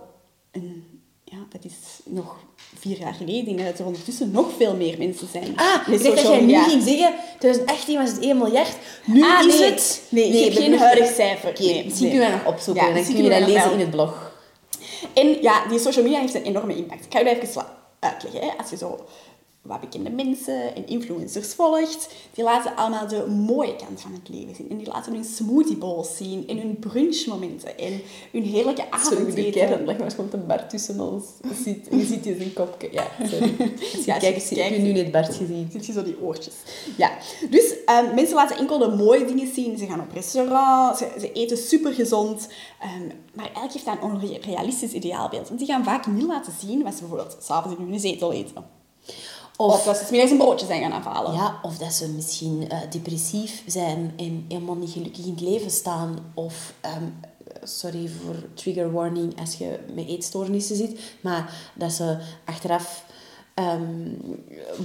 een, 0.52 0.95
ja, 1.36 1.46
dat 1.50 1.66
is 1.66 1.74
nog 2.04 2.36
vier 2.80 2.98
jaar 3.00 3.14
geleden. 3.14 3.40
Ik 3.52 3.58
denk 3.58 3.70
dat 3.70 3.80
er 3.80 3.86
ondertussen 3.86 4.32
nog 4.32 4.48
veel 4.58 4.76
meer 4.76 4.98
mensen 4.98 5.28
zijn. 5.32 5.58
Ah, 5.58 5.88
ik 5.88 6.04
dacht 6.04 6.16
dat 6.16 6.28
jij 6.28 6.42
nu 6.42 6.64
ging 6.64 6.84
zeggen, 6.84 7.14
2018 7.40 7.98
was 7.98 8.10
het 8.10 8.20
1 8.20 8.38
miljard. 8.38 8.76
Nu 9.06 9.24
Ah, 9.24 9.46
is 9.48 9.60
nee. 9.60 9.72
het... 9.72 10.02
Nee, 10.10 10.28
ik 10.30 10.54
heb 10.54 10.64
geen 10.64 10.78
huidig 10.78 11.14
cijfer. 11.14 11.54
Nee, 11.60 11.84
misschien 11.84 12.10
kunnen 12.10 12.28
we 12.28 12.34
dat 12.36 12.44
nog 12.44 12.54
opzoeken 12.54 12.84
Ja, 12.84 12.90
en 12.90 12.96
dan 12.96 13.14
kun 13.14 13.24
je 13.24 13.30
dat 13.30 13.48
lezen 13.48 13.72
in 13.72 13.80
het 13.80 13.90
blog. 13.90 14.34
En 15.14 15.42
ja, 15.42 15.68
die 15.68 15.80
social 15.80 16.04
media 16.04 16.20
heeft 16.20 16.34
een 16.34 16.44
enorme 16.44 16.76
impact. 16.76 17.06
Ik 17.06 17.12
ga 17.14 17.20
je 17.20 17.26
dat 17.26 17.38
even 17.50 17.66
uitleggen. 18.00 18.42
Hè. 18.42 18.48
Als 18.58 18.70
je 18.70 18.78
zo 18.78 19.06
wat 19.66 19.80
bekende 19.80 20.10
mensen 20.10 20.76
en 20.76 20.88
influencers 20.88 21.54
volgt, 21.54 22.10
die 22.34 22.44
laten 22.44 22.76
allemaal 22.76 23.08
de 23.08 23.26
mooie 23.26 23.76
kant 23.76 24.02
van 24.02 24.14
het 24.14 24.30
leven 24.30 24.56
zien. 24.56 24.70
En 24.70 24.78
die 24.78 24.88
laten 24.88 25.14
hun 25.14 25.24
smoothie 25.24 25.78
bowls 25.78 26.18
zien 26.18 26.48
en 26.48 26.58
hun 26.58 26.80
brunchmomenten 26.80 27.78
en 27.78 28.02
hun 28.32 28.44
heerlijke 28.44 28.84
Sorry, 28.92 29.16
de 29.18 29.22
avondeten. 29.22 29.52
kern, 29.52 29.86
leg 29.86 29.98
maar 29.98 30.14
een 30.32 30.48
Bart 30.48 30.70
tussen 30.70 31.00
ons. 31.00 31.26
Je 31.42 31.64
ziet, 31.64 31.88
je 31.92 32.06
ziet 32.06 32.26
hier 32.26 32.36
zijn 32.36 32.54
kopje. 32.54 32.90
Ja, 32.92 33.08
sorry. 33.24 33.54
Als 33.60 33.92
je 33.92 34.02
Ja, 34.06 34.18
kijkt, 34.18 34.50
je 34.50 34.64
nu 34.64 34.92
net 34.92 35.12
Bart 35.12 35.36
gezien. 35.36 35.70
Zit 35.72 35.86
je 35.86 35.92
zo 35.92 36.04
die 36.04 36.22
oortjes. 36.22 36.56
Ja. 36.98 37.12
Dus 37.50 37.84
ehm, 37.86 38.16
mensen 38.16 38.36
laten 38.36 38.58
enkel 38.58 38.78
de 38.78 38.96
mooie 38.96 39.26
dingen 39.26 39.54
zien. 39.54 39.78
Ze 39.78 39.86
gaan 39.86 40.00
op 40.00 40.12
restaurant, 40.12 40.98
ze, 40.98 41.08
ze 41.20 41.32
eten 41.32 41.58
supergezond. 41.58 42.48
Ehm 42.82 43.12
maar 43.36 43.46
eigenlijk 43.46 43.74
heeft 43.74 43.86
dat 43.86 43.96
een 43.96 44.36
onrealistisch 44.42 44.92
ideaalbeeld. 44.92 45.48
Want 45.48 45.60
die 45.60 45.68
gaan 45.68 45.84
vaak 45.84 46.08
niet 46.08 46.28
laten 46.28 46.54
zien 46.60 46.84
wat 46.84 46.94
ze 46.94 47.00
bijvoorbeeld 47.00 47.38
s'avonds 47.42 47.80
in 47.80 47.90
hun 47.90 48.00
zetel 48.00 48.34
eten. 48.34 48.54
Of, 49.58 49.74
Of, 49.74 49.84
dat 49.84 49.98
ze 49.98 50.06
middags 50.10 50.32
een 50.32 50.38
broodje 50.38 50.66
zijn 50.66 50.82
gaan 50.82 50.92
afhalen. 50.92 51.34
ja, 51.34 51.60
of 51.62 51.78
dat 51.78 51.94
ze 51.94 52.10
misschien 52.10 52.70
eh, 52.70 52.78
depressief 52.90 53.64
zijn 53.68 54.14
en 54.18 54.46
helemaal 54.48 54.76
niet 54.76 54.92
gelukkig 54.92 55.26
in 55.26 55.32
het 55.32 55.42
leven 55.42 55.72
staan. 55.72 56.32
Of, 56.34 56.74
ehm, 56.82 57.04
sorry 57.64 58.08
voor 58.08 58.36
trigger 58.54 58.92
warning 58.92 59.40
als 59.40 59.56
je 59.56 59.80
met 59.94 60.08
eetstoornissen 60.08 60.76
zit, 60.76 61.00
maar 61.22 61.72
dat 61.76 61.92
ze 61.92 62.18
achteraf 62.46 63.06
ehm, 63.56 63.82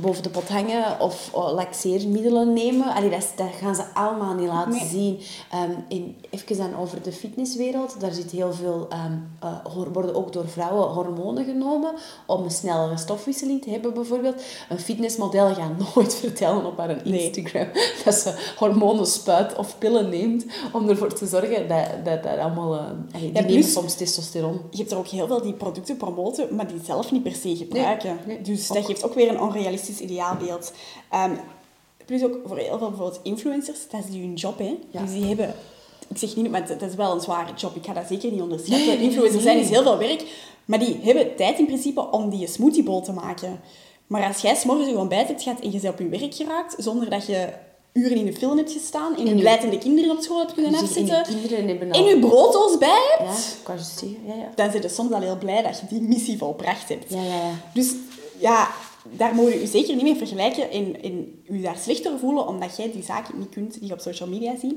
boven 0.00 0.22
de 0.22 0.28
pot 0.30 0.48
hangen 0.48 1.00
of 1.00 1.28
oh, 1.32 1.52
laxeermiddelen 1.54 2.52
nemen. 2.52 2.86
Allee, 2.94 3.10
dat, 3.10 3.32
dat 3.36 3.46
gaan 3.60 3.74
ze 3.74 3.82
allemaal 3.94 4.34
niet 4.34 4.48
laten 4.48 4.70
Nee. 4.72 4.88
zien. 4.88 5.20
Ehm, 5.50 5.70
en 5.88 6.16
even 6.30 6.56
dan 6.56 6.76
over 6.76 7.02
de 7.02 7.12
fitnesswereld. 7.12 8.00
Daar 8.00 8.12
zit 8.12 8.30
heel 8.30 8.52
veel, 8.52 8.86
ehm, 8.90 9.12
eh, 9.40 9.84
worden 9.92 10.14
ook 10.14 10.32
door 10.32 10.48
vrouwen 10.48 10.88
hormonen 10.88 11.44
genomen 11.44 11.92
om 12.26 12.42
een 12.44 12.50
snellere 12.50 12.96
stofwisseling 12.96 13.62
te 13.62 13.70
hebben 13.70 13.94
bijvoorbeeld. 13.94 14.42
Een 14.68 14.78
fitnessmodel 14.78 15.54
gaat 15.54 15.94
nooit 15.94 16.14
vertellen 16.24 16.64
op 16.66 16.78
haar 16.78 17.00
Nee. 17.04 17.22
Instagram 17.24 17.68
dat 18.04 18.14
ze 18.14 18.52
hormonen 18.56 19.06
spuit 19.06 19.56
of 19.56 19.78
pillen 19.78 20.08
neemt 20.08 20.44
om 20.72 20.88
ervoor 20.88 21.12
te 21.14 21.26
zorgen 21.26 21.68
dat 21.68 21.86
dat, 22.04 22.22
dat 22.22 22.38
allemaal... 22.38 22.74
allee, 22.78 22.92
die 23.12 23.26
Ja, 23.26 23.40
nemen 23.40 23.46
plus- 23.46 23.72
soms 23.72 23.94
testosteron. 23.94 24.60
Je 24.70 24.76
hebt 24.78 24.90
er 24.90 24.98
ook 24.98 25.06
heel 25.06 25.26
veel 25.26 25.42
die 25.42 25.52
producten 25.52 25.96
promoten, 25.96 26.54
maar 26.56 26.66
die 26.66 26.80
zelf 26.84 27.12
niet 27.12 27.22
per 27.22 27.34
se 27.34 27.56
gebruiken. 27.56 28.18
nee, 28.26 28.40
dus 28.40 28.58
ook. 28.68 28.76
dat 28.76 28.86
geeft 28.86 29.04
ook 29.04 29.14
weer 29.14 29.28
een 29.28 29.40
onrealistisch 29.40 29.98
ideaalbeeld. 30.00 30.72
Ehm, 31.10 31.32
plus 32.06 32.24
ook 32.24 32.36
voor 32.46 32.56
heel 32.58 32.78
veel 32.78 32.88
bijvoorbeeld 32.88 33.20
influencers, 33.22 33.78
dat 33.90 34.00
is 34.08 34.14
hun 34.14 34.34
job. 34.34 34.58
Hè? 34.58 34.76
Ja. 34.90 35.00
Dus 35.02 35.12
die 35.12 35.24
hebben... 35.24 35.54
Ik 36.08 36.18
zeg 36.18 36.36
niet, 36.36 36.50
maar 36.50 36.66
dat 36.66 36.82
is 36.82 36.94
wel 36.94 37.12
een 37.14 37.20
zware 37.20 37.52
job. 37.56 37.76
Ik 37.76 37.84
ga 37.84 37.92
dat 37.92 38.04
zeker 38.08 38.30
niet 38.30 38.40
onderschatten. 38.40 38.86
Nee, 38.86 38.98
Influencers 39.00 39.34
nee. 39.34 39.42
zijn 39.42 39.58
is 39.58 39.68
heel 39.68 39.82
veel 39.82 39.98
werk, 39.98 40.24
maar 40.64 40.78
die 40.78 40.98
hebben 41.02 41.36
tijd 41.36 41.58
in 41.58 41.66
principe 41.66 42.10
om 42.10 42.30
die 42.30 42.46
smoothie 42.46 42.82
bowl 42.82 43.00
te 43.02 43.12
maken. 43.12 43.60
Maar 44.06 44.26
als 44.26 44.40
jij 44.40 44.54
s'morgens 44.54 44.88
gewoon 44.88 45.08
bij 45.08 45.24
hebt 45.24 45.42
gehad 45.42 45.60
en 45.60 45.72
je 45.72 45.80
bent 45.80 45.92
op 45.92 45.98
je 45.98 46.08
werk 46.08 46.34
geraakt, 46.34 46.74
zonder 46.78 47.10
dat 47.10 47.26
je 47.26 47.48
uren 47.92 48.16
in 48.16 48.24
de 48.24 48.32
film 48.32 48.56
hebt 48.56 48.72
gestaan 48.72 49.16
en 49.16 49.22
je 49.24 49.30
En 49.30 49.36
je- 49.36 49.40
blijtende 49.42 49.78
kinderen 49.78 50.10
op 50.10 50.22
school 50.22 50.38
hebt 50.38 50.52
kunnen 50.54 50.70
Dus 50.70 50.80
en 50.80 50.86
afzetten, 50.86 51.24
en 51.90 51.92
al... 51.92 52.08
je 52.08 52.18
brooddoos 52.18 52.78
bij 52.78 53.14
hebt, 53.18 53.30
Ja, 53.30 53.62
kan 53.62 53.76
je. 54.00 54.16
Ja, 54.26 54.34
ja. 54.34 54.48
dan 54.54 54.70
zijn 54.70 54.82
je 54.82 54.88
soms 54.88 55.12
al 55.12 55.20
heel 55.20 55.38
blij 55.38 55.62
dat 55.62 55.80
je 55.80 55.86
die 55.88 56.02
missie 56.02 56.38
volbracht 56.38 56.88
hebt. 56.88 57.12
Ja, 57.12 57.22
ja, 57.22 57.34
ja. 57.34 57.50
Dus 57.74 57.94
ja, 58.40 58.68
daar 59.04 59.34
moet 59.34 59.52
je 59.52 59.60
je 59.60 59.66
zeker 59.66 59.94
niet 59.94 60.04
mee 60.04 60.16
vergelijken 60.16 60.70
en, 60.70 61.02
en 61.02 61.42
je 61.44 61.60
daar 61.60 61.76
slechter 61.76 62.18
voelen 62.18 62.46
omdat 62.46 62.76
jij 62.76 62.92
die 62.92 63.02
zaken 63.02 63.38
niet 63.38 63.48
kunt 63.48 63.72
die 63.72 63.86
je 63.86 63.92
op 63.92 64.00
social 64.00 64.28
media 64.28 64.56
ziet. 64.58 64.76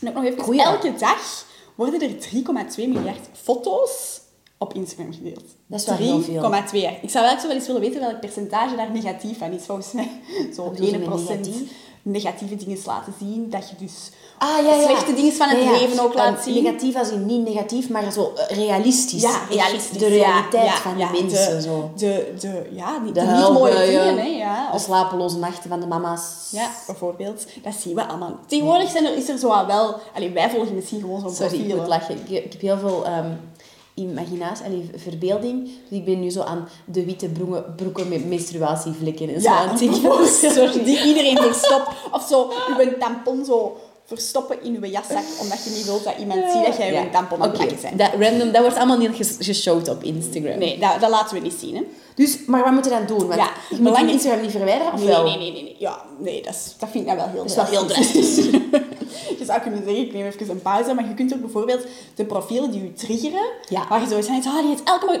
En 0.00 0.08
ook 0.08 0.14
nog 0.14 0.24
even, 0.24 0.42
Goeie. 0.42 0.62
elke 0.62 0.94
dag 0.98 1.46
worden 1.74 2.02
er 2.02 2.10
3,2 2.10 2.88
miljard 2.88 3.28
foto's 3.32 4.20
op 4.58 4.74
Instagram 4.74 5.12
gedeeld. 5.12 5.44
Dat 5.66 5.80
is 5.80 5.86
wel 5.86 5.96
heel 5.96 6.20
veel. 6.20 6.42
3,2 6.42 6.70
jaar. 6.70 6.98
Ik 7.02 7.10
zou 7.10 7.24
wel 7.24 7.38
zo 7.40 7.46
wel 7.46 7.56
eens 7.56 7.66
willen 7.66 7.80
weten 7.80 8.00
welk 8.00 8.20
percentage 8.20 8.76
daar 8.76 8.90
negatief 8.90 9.38
van 9.38 9.52
is. 9.52 9.64
Volgens 9.64 9.92
mij 9.92 10.10
zo'n 10.54 10.70
bedoel 10.70 10.86
je 10.86 10.98
1% 10.98 10.98
met 10.98 11.08
negatief? 11.08 11.72
Negatieve 12.12 12.56
dingen 12.56 12.78
laten 12.84 13.14
zien. 13.20 13.50
Dat 13.50 13.68
je 13.70 13.76
dus 13.84 14.10
Ah, 14.38 14.64
ja, 14.64 14.74
ja. 14.74 14.82
slechte 14.82 15.14
dingen 15.14 15.32
van 15.32 15.48
het 15.48 15.62
Ja, 15.62 15.70
leven 15.70 16.04
ook 16.04 16.14
laat 16.14 16.42
zien. 16.44 16.62
Negatief 16.62 16.96
als 16.96 17.10
in 17.10 17.26
niet 17.26 17.48
negatief, 17.48 17.88
maar 17.88 18.12
zo 18.12 18.32
eh, 18.36 18.56
realistisch. 18.56 19.22
Ja, 19.22 19.40
realistisch. 19.50 19.98
De 19.98 20.06
realiteit 20.08 20.70
van 20.70 20.96
de 20.96 21.08
mensen. 21.20 21.56
De, 21.56 21.62
zo. 21.62 21.90
de, 21.96 22.34
de, 22.40 22.68
ja, 22.72 22.98
die, 22.98 23.12
De 23.12 23.20
de 23.20 23.26
niet 23.26 23.50
mooie 23.52 23.86
dingen. 23.86 24.18
Hè, 24.18 24.26
ja. 24.26 24.68
De 24.70 24.74
Of, 24.76 24.82
slapeloze 24.82 25.38
nachten 25.38 25.70
van 25.70 25.80
de 25.80 25.86
mama's. 25.86 26.22
ja, 26.50 26.70
bijvoorbeeld. 26.86 27.44
Dat 27.62 27.74
zien 27.74 27.94
we 27.94 28.06
allemaal. 28.06 28.38
Tegenwoordig 28.46 28.90
zijn 28.90 29.04
er, 29.04 29.16
is 29.16 29.28
er 29.28 29.38
zo 29.38 29.66
wel... 29.66 29.94
Allee, 30.14 30.30
wij 30.30 30.50
volgen 30.50 30.74
misschien 30.74 31.00
gewoon 31.00 31.20
zo'n 31.20 31.34
Sorry, 31.34 31.60
ik 31.70 31.76
moet 31.76 31.86
lachen. 31.86 32.16
Ik, 32.18 32.44
ik 32.44 32.52
heb 32.52 32.60
heel 32.60 32.78
veel 32.78 33.04
ehm, 33.04 33.30
imaginatie, 33.96 34.64
allee, 34.64 34.90
verbeelding. 34.96 35.64
Dus 35.88 35.98
ik 35.98 36.04
ben 36.04 36.20
nu 36.20 36.30
zo 36.30 36.40
aan 36.42 36.68
de 36.84 37.04
witte 37.04 37.28
broeken, 37.28 37.74
broeken 37.76 38.08
met 38.08 38.28
menstruatievlekken 38.28 39.34
en 39.34 39.40
zo 39.40 39.48
aan 39.48 39.68
het 39.68 39.78
bijvoorbeeld. 39.90 40.28
Sorry. 40.54 40.84
Die 40.84 41.04
iedereen 41.04 41.36
verstopt. 41.36 41.88
Of 42.12 42.26
zo, 42.28 42.52
uw 42.78 42.98
tampon 42.98 43.44
zo 43.44 43.76
verstoppen 44.04 44.62
in 44.62 44.74
uw 44.82 44.84
jaszak, 44.90 45.22
omdat 45.40 45.64
je 45.64 45.70
niet 45.70 45.84
wilt 45.84 46.04
dat 46.04 46.14
iemand 46.18 46.40
ziet 46.52 46.64
dat 46.66 46.76
jij 46.76 46.92
Ja. 46.92 47.02
uw 47.02 47.10
tampon 47.10 47.42
aan 47.42 47.50
plakken 47.52 47.76
bent. 47.82 47.98
dat, 47.98 48.10
random, 48.18 48.52
dat 48.52 48.60
wordt 48.62 48.76
allemaal 48.76 48.98
niet 48.98 49.10
ges- 49.14 49.36
geshowd 49.40 49.88
op 49.88 50.02
Instagram. 50.02 50.58
Nee, 50.58 50.78
dat, 50.78 51.00
dat 51.00 51.10
laten 51.10 51.36
we 51.36 51.42
niet 51.42 51.54
zien. 51.60 51.74
Hè. 51.74 51.82
Dus, 52.14 52.38
maar 52.46 52.62
wat 52.64 52.72
moet 52.72 52.84
je 52.84 52.90
dan 52.90 53.06
doen? 53.06 53.26
Want 53.26 53.34
Ja, 53.40 53.50
je 53.70 53.76
moet 53.80 53.98
Instagram 53.98 54.40
niet 54.42 54.50
verwijderen, 54.50 54.92
of 54.92 54.98
Nee, 54.98 55.08
wel? 55.08 55.24
nee, 55.24 55.38
nee, 55.38 55.52
nee, 55.52 55.62
nee. 55.62 55.76
Ja, 55.78 56.02
nee, 56.18 56.42
dat, 56.42 56.54
is, 56.54 56.74
dat 56.78 56.88
vind 56.90 57.06
ik 57.08 57.14
nou 57.14 57.16
wel 57.18 57.28
heel 57.28 57.42
Dat 57.42 57.50
is 57.50 57.56
wel 57.56 57.64
heel 57.80 57.86
drastisch. 57.86 58.36
je 59.38 59.44
zou 59.44 59.60
kunnen 59.60 59.82
zeggen, 59.84 60.04
ik 60.06 60.12
neem 60.12 60.26
even 60.26 60.50
een 60.50 60.62
pauze, 60.62 60.94
maar 60.94 61.08
je 61.08 61.14
kunt 61.14 61.34
ook 61.34 61.40
bijvoorbeeld 61.40 61.86
de 62.14 62.24
profielen 62.24 62.70
die 62.70 62.82
je 62.82 62.92
triggeren, 62.92 63.46
Ja. 63.68 63.86
waar 63.88 64.00
je 64.00 64.06
zo 64.06 64.20
van 64.20 64.52
ah, 64.52 64.58
die 64.60 64.68
heeft 64.68 64.82
elke 64.84 65.20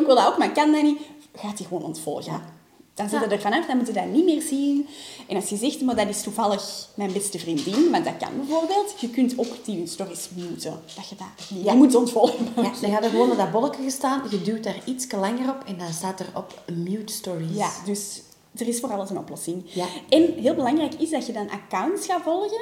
ik 0.00 0.06
wil 0.06 0.14
dat 0.16 0.26
ook, 0.26 0.38
maar 0.38 0.48
ik 0.48 0.54
kan 0.54 0.72
dat 0.72 0.82
niet, 0.82 0.98
gaat 1.36 1.56
die 1.56 1.66
gewoon 1.66 1.82
ontvolgen. 1.82 2.60
Dan 2.94 3.08
zit 3.08 3.20
je 3.20 3.26
Ja. 3.26 3.32
er 3.32 3.40
vanaf, 3.40 3.66
dan 3.66 3.76
moet 3.76 3.86
je 3.86 3.92
dat 3.92 4.06
niet 4.06 4.24
meer 4.24 4.42
zien. 4.42 4.86
En 5.28 5.36
als 5.36 5.48
je 5.48 5.56
zegt, 5.56 5.80
maar 5.80 5.96
dat 5.96 6.08
is 6.08 6.22
toevallig 6.22 6.88
mijn 6.94 7.12
beste 7.12 7.38
vriendin, 7.38 7.90
maar 7.90 8.02
dat 8.04 8.16
kan 8.18 8.28
bijvoorbeeld, 8.36 8.94
je 9.00 9.08
kunt 9.10 9.38
ook 9.38 9.64
die 9.64 9.86
stories 9.86 10.28
muten. 10.34 10.80
Dat 10.96 11.08
je 11.08 11.14
dat 11.16 11.50
niet 11.50 11.64
Ja. 11.64 11.74
moet 11.74 11.94
ontvolgen. 11.94 12.48
Ja, 12.56 12.62
dan 12.80 12.90
gaat 12.90 13.04
er 13.04 13.10
gewoon 13.10 13.30
op 13.30 13.36
dat 13.36 13.50
bolletje 13.50 13.82
gestaan, 13.82 14.22
je 14.30 14.42
duwt 14.42 14.64
daar 14.64 14.80
iets 14.84 15.06
langer 15.12 15.48
op 15.48 15.62
en 15.66 15.78
dan 15.78 15.92
staat 15.92 16.20
er 16.20 16.26
op 16.34 16.60
mute 16.76 17.12
stories. 17.12 17.56
Ja, 17.56 17.70
dus 17.84 18.20
er 18.56 18.68
is 18.68 18.80
voor 18.80 18.92
alles 18.92 19.10
een 19.10 19.18
oplossing. 19.18 19.62
Ja. 19.66 19.86
En 20.08 20.32
heel 20.36 20.54
belangrijk 20.54 20.94
is 20.94 21.10
dat 21.10 21.26
je 21.26 21.32
dan 21.32 21.50
accounts 21.50 22.06
gaat 22.06 22.22
volgen 22.22 22.60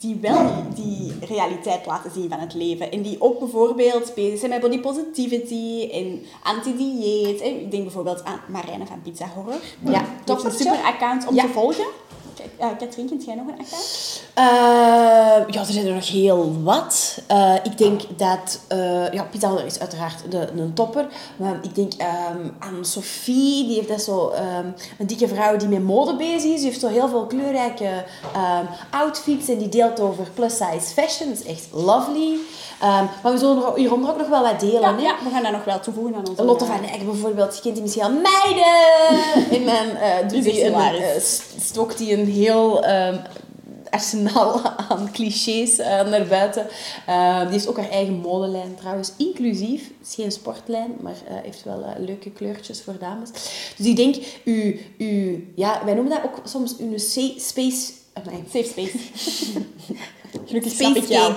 die 0.00 0.18
wel 0.20 0.50
die, 0.74 1.12
realiteit 1.20 1.86
laten 1.86 2.10
zien 2.10 2.28
van 2.28 2.38
het 2.38 2.54
leven. 2.54 2.90
En 2.92 3.02
die 3.02 3.20
ook 3.20 3.38
bijvoorbeeld 3.38 4.14
bezig 4.14 4.38
zijn 4.38 4.50
met 4.50 4.60
body 4.60 4.80
positivity 4.80 5.88
en 5.92 6.22
anti-dieet. 6.42 7.40
Ik 7.40 7.70
denk 7.70 7.82
bijvoorbeeld 7.82 8.24
aan 8.24 8.40
Marijne 8.48 8.86
van 8.86 9.02
Pizza 9.02 9.26
Horror. 9.34 9.60
Ja, 9.84 10.04
heeft 10.24 10.44
een 10.44 10.50
super 10.50 10.82
account 10.84 11.26
om 11.26 11.34
Ja. 11.34 11.42
te 11.42 11.48
volgen. 11.48 11.86
Uh, 12.60 12.66
Katrien, 12.78 13.08
kent 13.08 13.24
jij 13.24 13.34
nog 13.34 13.46
een 13.46 13.60
account? 13.60 14.22
Uh, 14.38 15.54
ja, 15.54 15.60
er 15.60 15.72
zijn 15.72 15.86
er 15.86 15.94
nog 15.94 16.08
heel 16.08 16.62
wat. 16.62 17.18
Uh, 17.30 17.54
ik 17.62 17.78
denk 17.78 18.00
dat... 18.16 18.60
Uh, 18.72 19.12
ja, 19.12 19.22
Piet 19.22 19.44
Alder 19.44 19.66
is 19.66 19.80
uiteraard 19.80 20.30
de, 20.30 20.48
een 20.56 20.74
topper. 20.74 21.06
Maar 21.36 21.58
ik 21.62 21.74
denk 21.74 21.92
um, 21.92 22.56
aan 22.58 22.84
Sophie. 22.84 23.66
Die 23.66 23.74
heeft 23.74 23.88
dat 23.88 24.02
zo... 24.02 24.32
Um, 24.32 24.74
een 24.98 25.06
dikke 25.06 25.28
vrouw 25.28 25.56
die 25.56 25.68
met 25.68 25.82
mode 25.82 26.16
bezig 26.16 26.50
is. 26.50 26.60
Die 26.60 26.64
heeft 26.64 26.80
zo 26.80 26.88
heel 26.88 27.08
veel 27.08 27.26
kleurrijke 27.26 28.04
um, 28.36 28.68
outfits. 28.90 29.48
En 29.48 29.58
die 29.58 29.68
deelt 29.68 30.00
over 30.00 30.26
plus-size 30.34 30.92
fashion. 30.94 31.28
Dat 31.28 31.38
is 31.38 31.46
echt 31.46 31.66
lovely. 31.72 32.38
maar 33.22 33.32
we 33.32 33.38
zullen 33.38 33.72
hieronder 33.74 34.10
ook 34.10 34.18
nog 34.18 34.28
wel 34.28 34.42
wat 34.42 34.60
delen. 34.60 34.80
Ja, 34.80 34.96
ja, 34.98 35.14
we 35.24 35.30
gaan 35.30 35.42
dat 35.42 35.52
nog 35.52 35.64
wel 35.64 35.80
toevoegen 35.80 36.14
aan 36.14 36.28
onze... 36.28 36.44
Lotte 36.44 36.64
van 36.64 36.84
Eyck 36.84 37.04
bijvoorbeeld. 37.04 37.54
Je 37.56 37.62
kent 37.62 37.74
die 37.74 37.82
misschien 37.82 38.04
al. 38.04 38.10
Meiden! 38.10 39.50
In 39.50 39.64
mijn... 39.64 39.88
Uh, 39.90 40.28
stokt 41.60 41.98
die 41.98 42.12
een 42.12 42.26
heel 42.26 42.88
um, 42.88 43.20
arsenaal 43.90 44.60
aan 44.88 45.12
clichés 45.12 45.78
uh, 45.78 45.86
naar 45.86 46.26
buiten. 46.26 46.66
Uh, 47.08 47.40
die 47.40 47.50
heeft 47.50 47.68
ook 47.68 47.76
haar 47.76 47.90
eigen 47.90 48.14
modelijn 48.14 48.74
trouwens, 48.74 49.12
inclusief. 49.16 49.82
Het 49.98 50.08
is 50.08 50.14
geen 50.14 50.32
sportlijn, 50.32 50.94
maar 51.00 51.16
uh, 51.28 51.34
heeft 51.42 51.64
wel 51.64 51.84
leuke 51.98 52.30
kleurtjes 52.30 52.82
voor 52.82 52.98
dames. 52.98 53.30
Dus 53.76 53.86
ik 53.86 53.96
denk, 53.96 54.16
u, 54.44 54.80
u, 54.98 55.52
ja, 55.54 55.84
wij 55.84 55.94
noemen 55.94 56.12
dat 56.12 56.24
ook 56.24 56.40
soms 56.44 56.76
uw 56.78 56.98
space... 56.98 57.92
Safe 58.52 58.64
space. 58.64 58.98
Gelukkig 60.46 60.72
snap 60.72 60.96
ik 60.96 61.04
jou. 61.04 61.34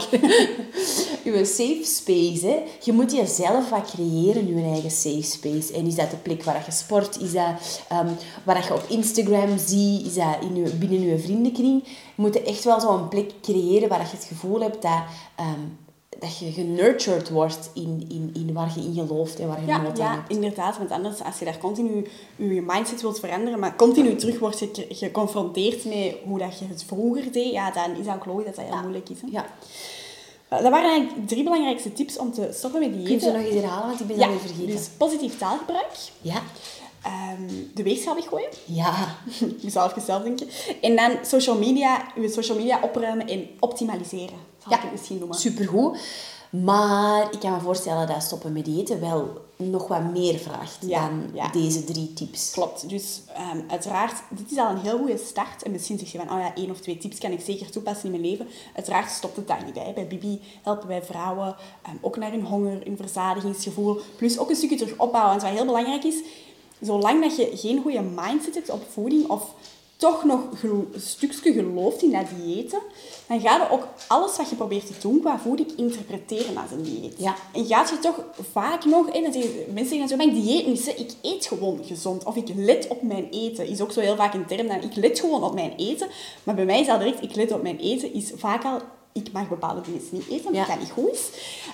Uw 1.23 1.45
safe 1.45 1.81
space, 1.83 2.47
hè. 2.47 2.63
je 2.81 2.93
moet 2.93 3.11
jezelf 3.11 3.69
wat 3.69 3.91
creëren, 3.91 4.47
je 4.47 4.63
eigen 4.63 4.91
safe 4.91 5.21
space. 5.21 5.73
En 5.73 5.85
is 5.85 5.95
dat 5.95 6.11
de 6.11 6.17
plek 6.17 6.43
waar 6.43 6.63
je 6.65 6.71
sport? 6.71 7.21
Is 7.21 7.31
dat 7.31 7.81
um, 7.91 8.15
waar 8.43 8.65
je 8.67 8.73
op 8.73 8.85
Instagram 8.89 9.57
ziet? 9.57 10.05
Is 10.05 10.13
dat 10.13 10.37
in 10.41 10.55
je, 10.55 10.69
binnen 10.69 11.01
je 11.01 11.19
vriendenkring? 11.19 11.83
Je 11.85 12.21
moet 12.21 12.43
echt 12.43 12.63
wel 12.63 12.79
zo'n 12.79 13.07
plek 13.07 13.31
creëren 13.41 13.89
waar 13.89 13.99
je 13.99 14.15
het 14.15 14.25
gevoel 14.27 14.61
hebt 14.61 14.81
dat, 14.81 15.03
um, 15.39 15.77
dat 16.23 16.37
je 16.37 16.51
genurtured 16.51 17.29
wordt 17.29 17.69
in, 17.73 18.05
in, 18.09 18.31
in 18.47 18.53
waar 18.53 18.71
je 18.75 18.81
in 18.81 18.93
gelooft 18.93 19.39
en 19.39 19.47
waar 19.47 19.61
je 19.61 19.67
ja, 19.67 19.81
nood 19.81 19.97
ja, 19.97 20.07
aan 20.07 20.15
hebt. 20.17 20.29
inderdaad. 20.31 20.77
Want 20.77 20.91
anders, 20.91 21.23
als 21.23 21.39
je 21.39 21.45
daar 21.45 21.57
continu 21.57 22.07
je 22.35 22.61
mindset 22.67 23.01
wilt 23.01 23.19
veranderen, 23.19 23.59
maar 23.59 23.75
continu 23.75 24.15
terug 24.15 24.39
wordt 24.39 24.59
je 24.59 24.85
geconfronteerd 24.89 25.85
met 25.85 26.15
hoe 26.25 26.39
dat 26.39 26.59
je 26.59 26.65
het 26.65 26.83
vroeger 26.83 27.31
deed, 27.31 27.51
ja, 27.51 27.71
dan 27.71 27.95
is 27.95 28.05
dat 28.05 28.15
ook 28.15 28.25
logisch 28.25 28.45
dat 28.45 28.55
dat 28.55 28.65
heel 28.65 28.73
Ja. 28.73 28.81
moeilijk 28.81 29.09
is. 29.09 29.21
Hè? 29.21 29.27
Ja. 29.31 29.45
Dat 30.49 30.61
waren 30.71 30.89
eigenlijk 30.89 31.27
drie 31.27 31.43
belangrijkste 31.43 31.93
tips 31.93 32.17
om 32.17 32.33
te 32.33 32.49
stoppen 32.53 32.79
met 32.79 32.93
dieeten. 32.93 33.17
Kun 33.17 33.27
je 33.27 33.31
ze 33.31 33.37
nog 33.37 33.45
eens 33.45 33.61
herhalen, 33.61 33.87
want 33.87 33.99
ik 33.99 34.07
ben 34.07 34.17
Ja, 34.17 34.21
dat 34.27 34.29
weer 34.29 34.39
vergeten. 34.47 34.75
dus 34.75 34.89
positief 34.97 35.37
taalgebruik, 35.37 35.91
Ja. 36.21 36.41
ehm, 37.03 37.47
de 37.73 37.83
weegschaal 37.83 38.15
weggooien, 38.15 38.49
Ja. 38.65 38.93
ik 39.39 39.61
moest 39.61 39.73
zelf 39.73 39.93
zelf 40.05 40.23
denken, 40.23 40.47
en 40.81 40.95
dan 40.95 41.11
social 41.25 41.57
media, 41.57 42.11
je 42.21 42.29
social 42.29 42.57
media 42.57 42.79
opruimen 42.81 43.27
en 43.27 43.47
optimaliseren, 43.59 44.37
Ja. 44.69 44.83
ik. 44.83 45.33
Supergoed. 45.33 45.97
Maar 46.49 47.27
ik 47.31 47.39
kan 47.39 47.51
me 47.51 47.59
voorstellen 47.59 48.07
dat 48.07 48.23
stoppen 48.23 48.53
met 48.53 48.67
eten 48.67 48.99
wel 48.99 49.41
nog 49.55 49.87
wat 49.87 50.11
meer 50.11 50.39
vraagt 50.39 50.77
Ja, 50.81 51.07
dan 51.07 51.23
ja. 51.33 51.49
deze 51.51 51.83
drie 51.83 52.13
tips. 52.13 52.51
Klopt. 52.51 52.89
Dus 52.89 53.21
ehm, 53.33 53.59
uiteraard, 53.67 54.13
dit 54.29 54.51
is 54.51 54.57
al 54.57 54.69
een 54.69 54.77
heel 54.77 54.97
goede 54.97 55.17
start. 55.17 55.63
En 55.63 55.71
misschien 55.71 55.99
zeg 55.99 56.11
je 56.11 56.17
van, 56.17 56.31
oh 56.31 56.39
ja, 56.39 56.55
één 56.55 56.69
of 56.69 56.79
twee 56.79 56.97
tips 56.97 57.17
kan 57.17 57.31
ik 57.31 57.41
zeker 57.41 57.71
toepassen 57.71 58.05
in 58.05 58.11
mijn 58.11 58.29
leven. 58.29 58.47
Uiteraard 58.75 59.11
stopt 59.11 59.35
het 59.35 59.47
daar 59.47 59.63
niet 59.65 59.73
bij. 59.73 59.91
Bij 59.93 60.07
Bibi 60.07 60.41
helpen 60.63 60.87
wij 60.87 61.03
vrouwen 61.03 61.55
ehm, 61.83 61.95
ook 62.01 62.17
naar 62.17 62.31
hun 62.31 62.45
honger, 62.45 62.81
hun 62.83 62.97
verzadigingsgevoel. 62.97 63.99
Plus 64.15 64.37
ook 64.37 64.49
een 64.49 64.55
stukje 64.55 64.77
terug 64.77 64.97
opbouwen. 64.97 65.31
Want 65.31 65.41
wat 65.41 65.51
heel 65.51 65.65
belangrijk 65.65 66.03
is, 66.03 66.21
zolang 66.81 67.21
dat 67.21 67.35
je 67.35 67.51
geen 67.53 67.81
goede 67.81 68.01
mindset 68.01 68.55
hebt 68.55 68.69
op 68.69 68.83
voeding 68.91 69.27
of 69.29 69.53
toch 70.03 70.23
nog 70.23 70.41
een 70.61 70.93
stukje 70.95 71.53
gelooft 71.53 72.01
in 72.01 72.11
dat 72.11 72.25
diëten, 72.37 72.79
dan 73.27 73.41
ga 73.41 73.55
je 73.55 73.69
ook 73.69 73.87
alles 74.07 74.37
wat 74.37 74.49
je 74.49 74.55
probeert 74.55 74.87
te 74.87 74.93
doen 75.01 75.19
qua 75.19 75.39
voeding 75.39 75.71
interpreteren 75.77 76.57
als 76.57 76.71
een 76.71 76.83
dieet. 76.83 77.13
Ja. 77.17 77.35
En 77.53 77.65
gaat 77.65 77.89
je 77.89 77.99
toch 77.99 78.25
vaak 78.51 78.85
nog... 78.85 79.09
En 79.09 79.23
dan 79.23 79.33
zeggen, 79.33 79.51
mensen 79.73 79.87
zeggen 79.87 80.07
zo, 80.07 80.15
maar 80.15 80.25
ik 80.25 80.33
dieet 80.33 80.67
niet, 80.67 80.87
ik 80.87 81.13
eet 81.21 81.45
gewoon 81.45 81.79
gezond. 81.83 82.23
Of 82.23 82.35
ik 82.35 82.47
let 82.55 82.87
op 82.87 83.01
mijn 83.01 83.27
eten. 83.31 83.67
Is 83.67 83.81
ook 83.81 83.91
zo 83.91 83.99
heel 83.99 84.15
vaak 84.15 84.33
een 84.33 84.45
term 84.45 84.67
dan, 84.67 84.81
ik 84.81 84.95
let 84.95 85.19
gewoon 85.19 85.43
op 85.43 85.53
mijn 85.53 85.73
eten. 85.77 86.07
Maar 86.43 86.55
bij 86.55 86.65
mij 86.65 86.79
is 86.79 86.89
al 86.89 86.97
direct, 86.97 87.23
ik 87.23 87.35
let 87.35 87.51
op 87.51 87.61
mijn 87.61 87.79
eten, 87.79 88.13
is 88.13 88.31
vaak 88.35 88.63
al... 88.63 88.81
Ik 89.13 89.31
mag 89.31 89.49
bepaalde 89.49 89.81
dingen 89.81 90.01
niet 90.11 90.27
eten, 90.29 90.45
omdat 90.47 90.65
Ja. 90.67 90.71
dat 90.71 90.79
niet 90.79 90.91
goed 90.91 91.11
is. 91.11 91.29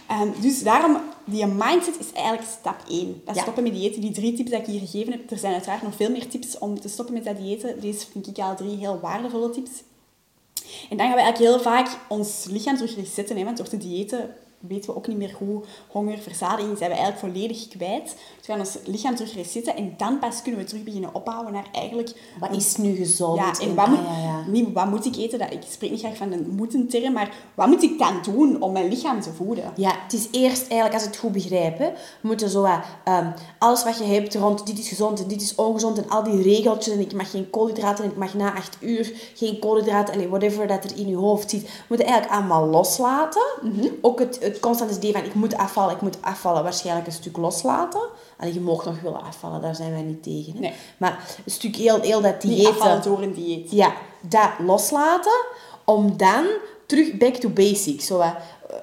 Ehm, 0.08 0.42
dus 0.42 0.64
daarom, 0.64 0.98
die 1.26 1.46
mindset 1.46 2.00
is 2.00 2.12
eigenlijk 2.14 2.48
stap 2.60 2.84
1. 2.88 3.22
Dat 3.26 3.36
Ja. 3.36 3.42
stoppen 3.42 3.64
met 3.64 3.74
diëten. 3.74 4.02
Die 4.02 4.12
drie 4.12 4.34
tips 4.34 4.50
die 4.50 4.60
ik 4.60 4.66
hier 4.66 4.80
gegeven 4.80 5.12
heb. 5.12 5.32
Er 5.32 5.38
zijn 5.38 5.54
uiteraard 5.54 5.82
nog 5.82 5.96
veel 5.96 6.10
meer 6.12 6.28
tips 6.28 6.58
om 6.58 6.80
te 6.80 6.90
stoppen 6.90 7.14
met 7.14 7.24
dat 7.24 7.38
diëten. 7.38 7.82
Deze 7.82 8.06
vind 8.12 8.28
ik 8.28 8.38
al 8.38 8.56
drie 8.56 8.78
heel 8.78 9.00
waardevolle 9.00 9.50
tips. 9.50 9.70
En 10.90 10.98
dan 10.98 11.08
gaan 11.08 11.16
we 11.16 11.22
eigenlijk 11.22 11.38
heel 11.52 11.60
vaak 11.60 11.98
ons 12.08 12.46
lichaam 12.50 12.76
terug 12.76 12.96
resetten. 12.96 13.38
Hè? 13.38 13.44
Want 13.44 13.58
door 13.58 13.68
te 13.68 13.78
diëten 13.78 14.36
weten 14.60 14.90
we 14.90 14.96
ook 14.96 15.08
niet 15.08 15.18
meer 15.18 15.36
hoe 15.38 15.64
honger, 15.88 16.18
verzadiging 16.18 16.78
zijn 16.78 16.90
we 16.90 16.98
eigenlijk 16.98 17.34
volledig 17.34 17.68
kwijt. 17.68 18.04
Dus 18.04 18.48
we 18.48 18.52
gaan 18.52 18.60
ons 18.60 18.78
lichaam 18.86 19.16
terug 19.16 19.34
resetten 19.34 19.76
en 19.76 19.94
dan 19.98 20.20
pas 20.20 20.42
kunnen 20.42 20.62
we 20.62 20.68
terug 20.68 20.84
beginnen 20.84 21.16
opbouwen 21.16 21.54
naar 21.54 21.68
eigenlijk... 21.72 22.14
Wat 22.40 22.56
is 22.56 22.76
nu 22.76 22.96
gezond? 22.96 23.38
Ja, 23.38 23.60
en 23.60 23.70
En- 23.70 23.76
wat 23.76 23.86
ah, 23.86 23.92
moet, 23.92 24.00
ja, 24.00 24.24
ja. 24.24 24.44
Niet, 24.48 24.74
wat 24.74 24.86
moet 24.86 25.06
ik 25.06 25.16
eten? 25.16 25.40
Dat, 25.40 25.52
ik 25.52 25.62
spreek 25.70 25.92
niet 25.92 26.00
graag 26.00 26.18
van 26.18 26.32
een 26.32 26.50
moeten 26.50 26.88
term, 26.88 27.14
maar 27.14 27.36
wat 27.56 27.68
moet 27.68 27.84
ik 27.84 28.00
dan 28.00 28.20
doen 28.24 28.62
om 28.62 28.72
mijn 28.72 28.88
lichaam 28.88 29.22
te 29.22 29.34
voeden? 29.34 29.72
Ja, 29.76 29.94
het 30.04 30.14
is 30.14 30.28
eerst 30.32 30.62
eigenlijk, 30.62 30.94
als 30.94 31.04
ik 31.04 31.10
het 31.10 31.20
goed 31.20 31.32
begrijp, 31.32 31.78
hè, 31.78 31.90
moeten 32.22 32.50
zo 32.50 32.62
wat, 32.62 32.80
ehm, 33.04 33.32
alles 33.60 33.84
wat 33.84 33.98
je 33.98 34.04
hebt 34.04 34.36
rond 34.36 34.66
dit 34.66 34.80
is 34.80 34.88
gezond 34.88 35.22
en 35.22 35.28
dit 35.28 35.42
is 35.42 35.56
ongezond 35.56 35.98
en 35.98 36.10
al 36.10 36.24
die 36.24 36.42
regeltjes 36.42 36.94
en 36.94 37.00
ik 37.00 37.14
mag 37.14 37.32
geen 37.32 37.50
koolhydraten 37.50 38.04
en 38.04 38.10
ik 38.12 38.18
mag 38.18 38.34
na 38.34 38.56
acht 38.56 38.78
uur 38.80 39.12
geen 39.36 39.60
koolhydraten, 39.60 40.14
allee, 40.14 40.28
whatever 40.28 40.68
dat 40.68 40.84
er 40.84 40.98
in 40.98 41.08
je 41.08 41.16
hoofd 41.16 41.50
zit, 41.50 41.62
we 41.62 41.70
moeten 41.88 42.08
eigenlijk 42.08 42.38
allemaal 42.40 42.68
loslaten. 42.68 43.42
Mhm. 43.62 43.88
Ook 44.02 44.20
het, 44.20 44.38
het 44.50 44.60
constante 44.60 44.96
idee 44.96 45.12
van 45.12 45.24
ik 45.24 45.34
moet 45.34 45.58
afvallen, 45.58 45.96
ik 45.96 46.02
moet 46.02 46.18
afvallen, 46.22 46.64
waarschijnlijk 46.64 47.08
een 47.08 47.14
stuk 47.14 47.38
loslaten. 47.38 48.02
Allee, 48.38 48.54
je 48.54 48.62
mag 48.62 48.86
nog 48.86 49.02
willen 49.02 49.24
afvallen, 49.24 49.62
daar 49.62 49.76
zijn 49.76 49.92
wij 49.92 50.02
niet 50.02 50.24
tegen. 50.24 50.54
Hè. 50.54 50.60
Nee. 50.60 50.74
Maar 50.98 51.26
een 51.46 51.52
stuk 51.52 51.76
heel, 51.76 52.02
heel 52.02 52.22
dat 52.22 52.42
diëten... 52.42 52.72
afvallen 52.72 53.02
door 53.02 53.22
een 53.22 53.34
dieet. 53.34 53.72
Ja, 53.72 53.94
dat 54.22 54.50
loslaten 54.60 55.46
om 55.86 56.18
dan 56.18 56.46
terug 56.86 57.18
back 57.18 57.36
to 57.36 57.50
basics. 57.50 58.06
Zo, 58.06 58.18
wat, 58.18 58.36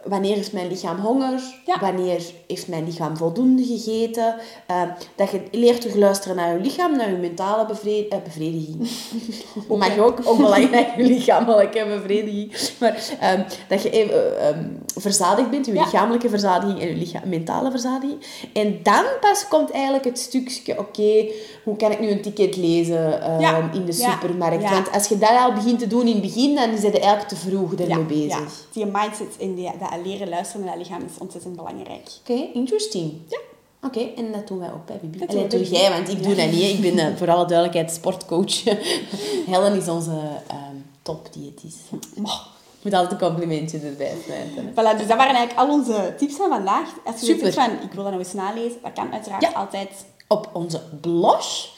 wanneer 0.05 0.35
heeft 0.37 0.53
mijn 0.53 0.68
lichaam 0.68 0.99
honger? 0.99 1.40
Ja. 1.66 1.81
Wanneer 1.81 2.20
heeft 2.46 2.68
mijn 2.68 2.85
lichaam 2.85 3.16
voldoende 3.16 3.64
gegeten? 3.64 4.35
Eh, 4.66 4.83
dat 5.16 5.31
je 5.31 5.40
leert 5.51 5.81
terug 5.81 5.96
luisteren 5.96 6.37
naar 6.37 6.53
je 6.53 6.61
lichaam, 6.61 6.96
naar 6.96 7.11
je 7.11 7.16
mentale 7.16 7.66
eh, 8.09 8.18
bevrediging. 8.25 8.88
Mag 9.68 9.94
je 9.94 10.03
ook, 10.03 10.18
ook 10.25 10.37
belangrijk, 10.37 10.96
je 10.96 11.03
lichamelijke 11.03 11.87
bevrediging. 11.96 12.53
Maar 12.81 13.16
ehm, 13.20 13.42
dat 13.68 13.83
je 13.83 13.90
even 13.90 14.38
eh, 14.38 14.49
ehm, 14.49 14.68
verzadigd 14.96 15.51
bent, 15.51 15.66
je 15.66 15.72
Ja. 15.72 15.83
lichamelijke 15.83 16.29
verzadiging 16.29 16.81
en 16.81 16.88
je 16.88 16.94
licha- 16.94 17.22
mentale 17.25 17.70
verzadiging. 17.70 18.18
En 18.53 18.79
dan 18.83 19.05
pas 19.20 19.49
komt 19.49 19.70
eigenlijk 19.70 20.05
het 20.05 20.18
stukje, 20.18 20.79
oké, 20.79 21.27
hoe 21.64 21.77
kan 21.77 21.90
ik 21.90 22.01
nu 22.01 22.11
een 22.11 22.22
ticket 22.22 22.57
lezen 22.57 23.22
ehm, 23.22 23.40
Ja. 23.40 23.70
in 23.72 23.85
de 23.85 23.92
supermarkt? 23.92 24.70
Want 24.70 24.92
als 24.92 25.09
je 25.09 25.18
dat 25.18 25.31
al 25.38 25.53
begint 25.53 25.79
te 25.79 25.87
doen 25.87 26.07
in 26.07 26.12
het 26.12 26.22
begin, 26.22 26.55
dan 26.55 26.70
is 26.70 26.83
het 26.83 26.99
eigenlijk 26.99 27.29
te 27.29 27.37
vroeg 27.37 27.75
ermee 27.75 28.05
bezig. 28.05 28.29
ja. 28.38 28.44
Die 28.72 28.87
mindset 28.87 29.37
en 29.40 29.55
die, 29.55 29.70
dat 29.78 29.88
leren 30.04 30.28
luisteren 30.28 30.64
naar 30.66 30.76
dat 30.76 30.86
lichaam 30.86 31.02
is 31.04 31.18
ontzettend 31.18 31.56
belangrijk. 31.56 32.08
Oké, 32.20 32.32
interesting. 32.52 33.12
Ja. 33.28 33.38
Oké, 33.82 34.00
en 34.16 34.32
dat 34.32 34.48
doen 34.48 34.58
wij 34.58 34.72
ook 34.72 34.86
bij 34.86 34.98
Bibi. 35.00 35.18
Dat 35.18 35.28
Allee, 35.28 35.46
doe 35.46 35.62
jij, 35.68 35.90
want 35.90 36.08
ik 36.08 36.22
doe 36.22 36.34
dat 36.34 36.50
niet. 36.50 36.62
Ik 36.62 36.80
ben 36.80 36.98
eh, 36.98 37.16
voor 37.16 37.30
alle 37.30 37.46
duidelijkheid 37.46 37.90
sportcoach. 37.92 38.62
Helen 39.50 39.76
is 39.76 39.88
onze 39.88 40.10
um, 40.10 40.84
topdiëtist. 41.02 41.76
Maar, 42.16 42.46
Ik 42.78 42.82
moet 42.82 42.92
altijd 42.92 43.12
een 43.12 43.18
complimentje 43.28 43.78
erbij 43.78 44.14
smijten. 44.24 44.70
Voilà, 44.72 44.96
dus 44.98 45.06
dat 45.08 45.16
waren 45.16 45.34
eigenlijk 45.34 45.58
al 45.58 45.68
onze 45.70 46.14
tips 46.18 46.34
van 46.34 46.48
vandaag. 46.48 46.88
Als 47.04 47.20
je 47.20 47.26
Super. 47.26 47.52
van, 47.52 47.70
ik 47.70 47.92
wil 47.92 48.02
dat 48.02 48.12
nou 48.12 48.18
eens 48.18 48.32
nalezen, 48.32 48.78
dat 48.82 48.92
kan 48.92 49.12
uiteraard 49.12 49.42
Ja. 49.42 49.52
altijd. 49.52 50.04
Op 50.28 50.50
onze 50.52 50.82
blog. 51.00 51.68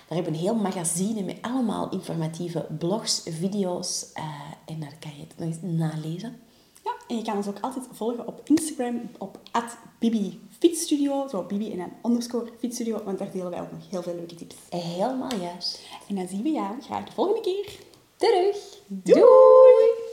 Daar 0.08 0.16
hebben 0.18 0.34
een 0.34 0.40
heel 0.40 0.54
magazine 0.54 1.22
met 1.22 1.38
allemaal 1.40 1.90
informatieve 1.90 2.66
blogs, 2.78 3.22
video's. 3.24 4.12
eh, 4.14 4.24
en 4.66 4.80
daar 4.80 4.96
kan 5.00 5.10
je 5.16 5.20
het 5.20 5.34
nog 5.36 5.48
eens 5.48 5.78
nalezen. 5.78 6.40
Ja, 6.84 6.94
en 7.08 7.16
je 7.16 7.22
kan 7.22 7.36
ons 7.36 7.46
ook 7.46 7.60
altijd 7.60 7.84
volgen 7.92 8.26
op 8.26 8.40
Instagram, 8.44 9.10
op 9.18 9.38
Bibi 9.98 10.40
Fitstudio, 10.58 11.28
zo 11.28 11.42
Bibi 11.42 11.72
en 11.72 11.78
dan 11.78 11.92
underscore 12.02 12.50
Fitstudio, 12.58 13.02
want 13.04 13.18
daar 13.18 13.30
delen 13.30 13.50
wij 13.50 13.60
ook 13.60 13.72
nog 13.72 13.90
heel 13.90 14.02
veel 14.02 14.14
leuke 14.14 14.34
tips. 14.34 14.54
Helemaal 14.70 15.34
juist. 15.34 15.80
En 16.08 16.14
dan 16.14 16.28
zien 16.28 16.42
we 16.42 16.50
jou 16.50 16.80
graag 16.80 17.04
de 17.04 17.12
volgende 17.12 17.40
keer. 17.40 17.78
Terug. 18.16 18.56
Doei! 18.86 20.07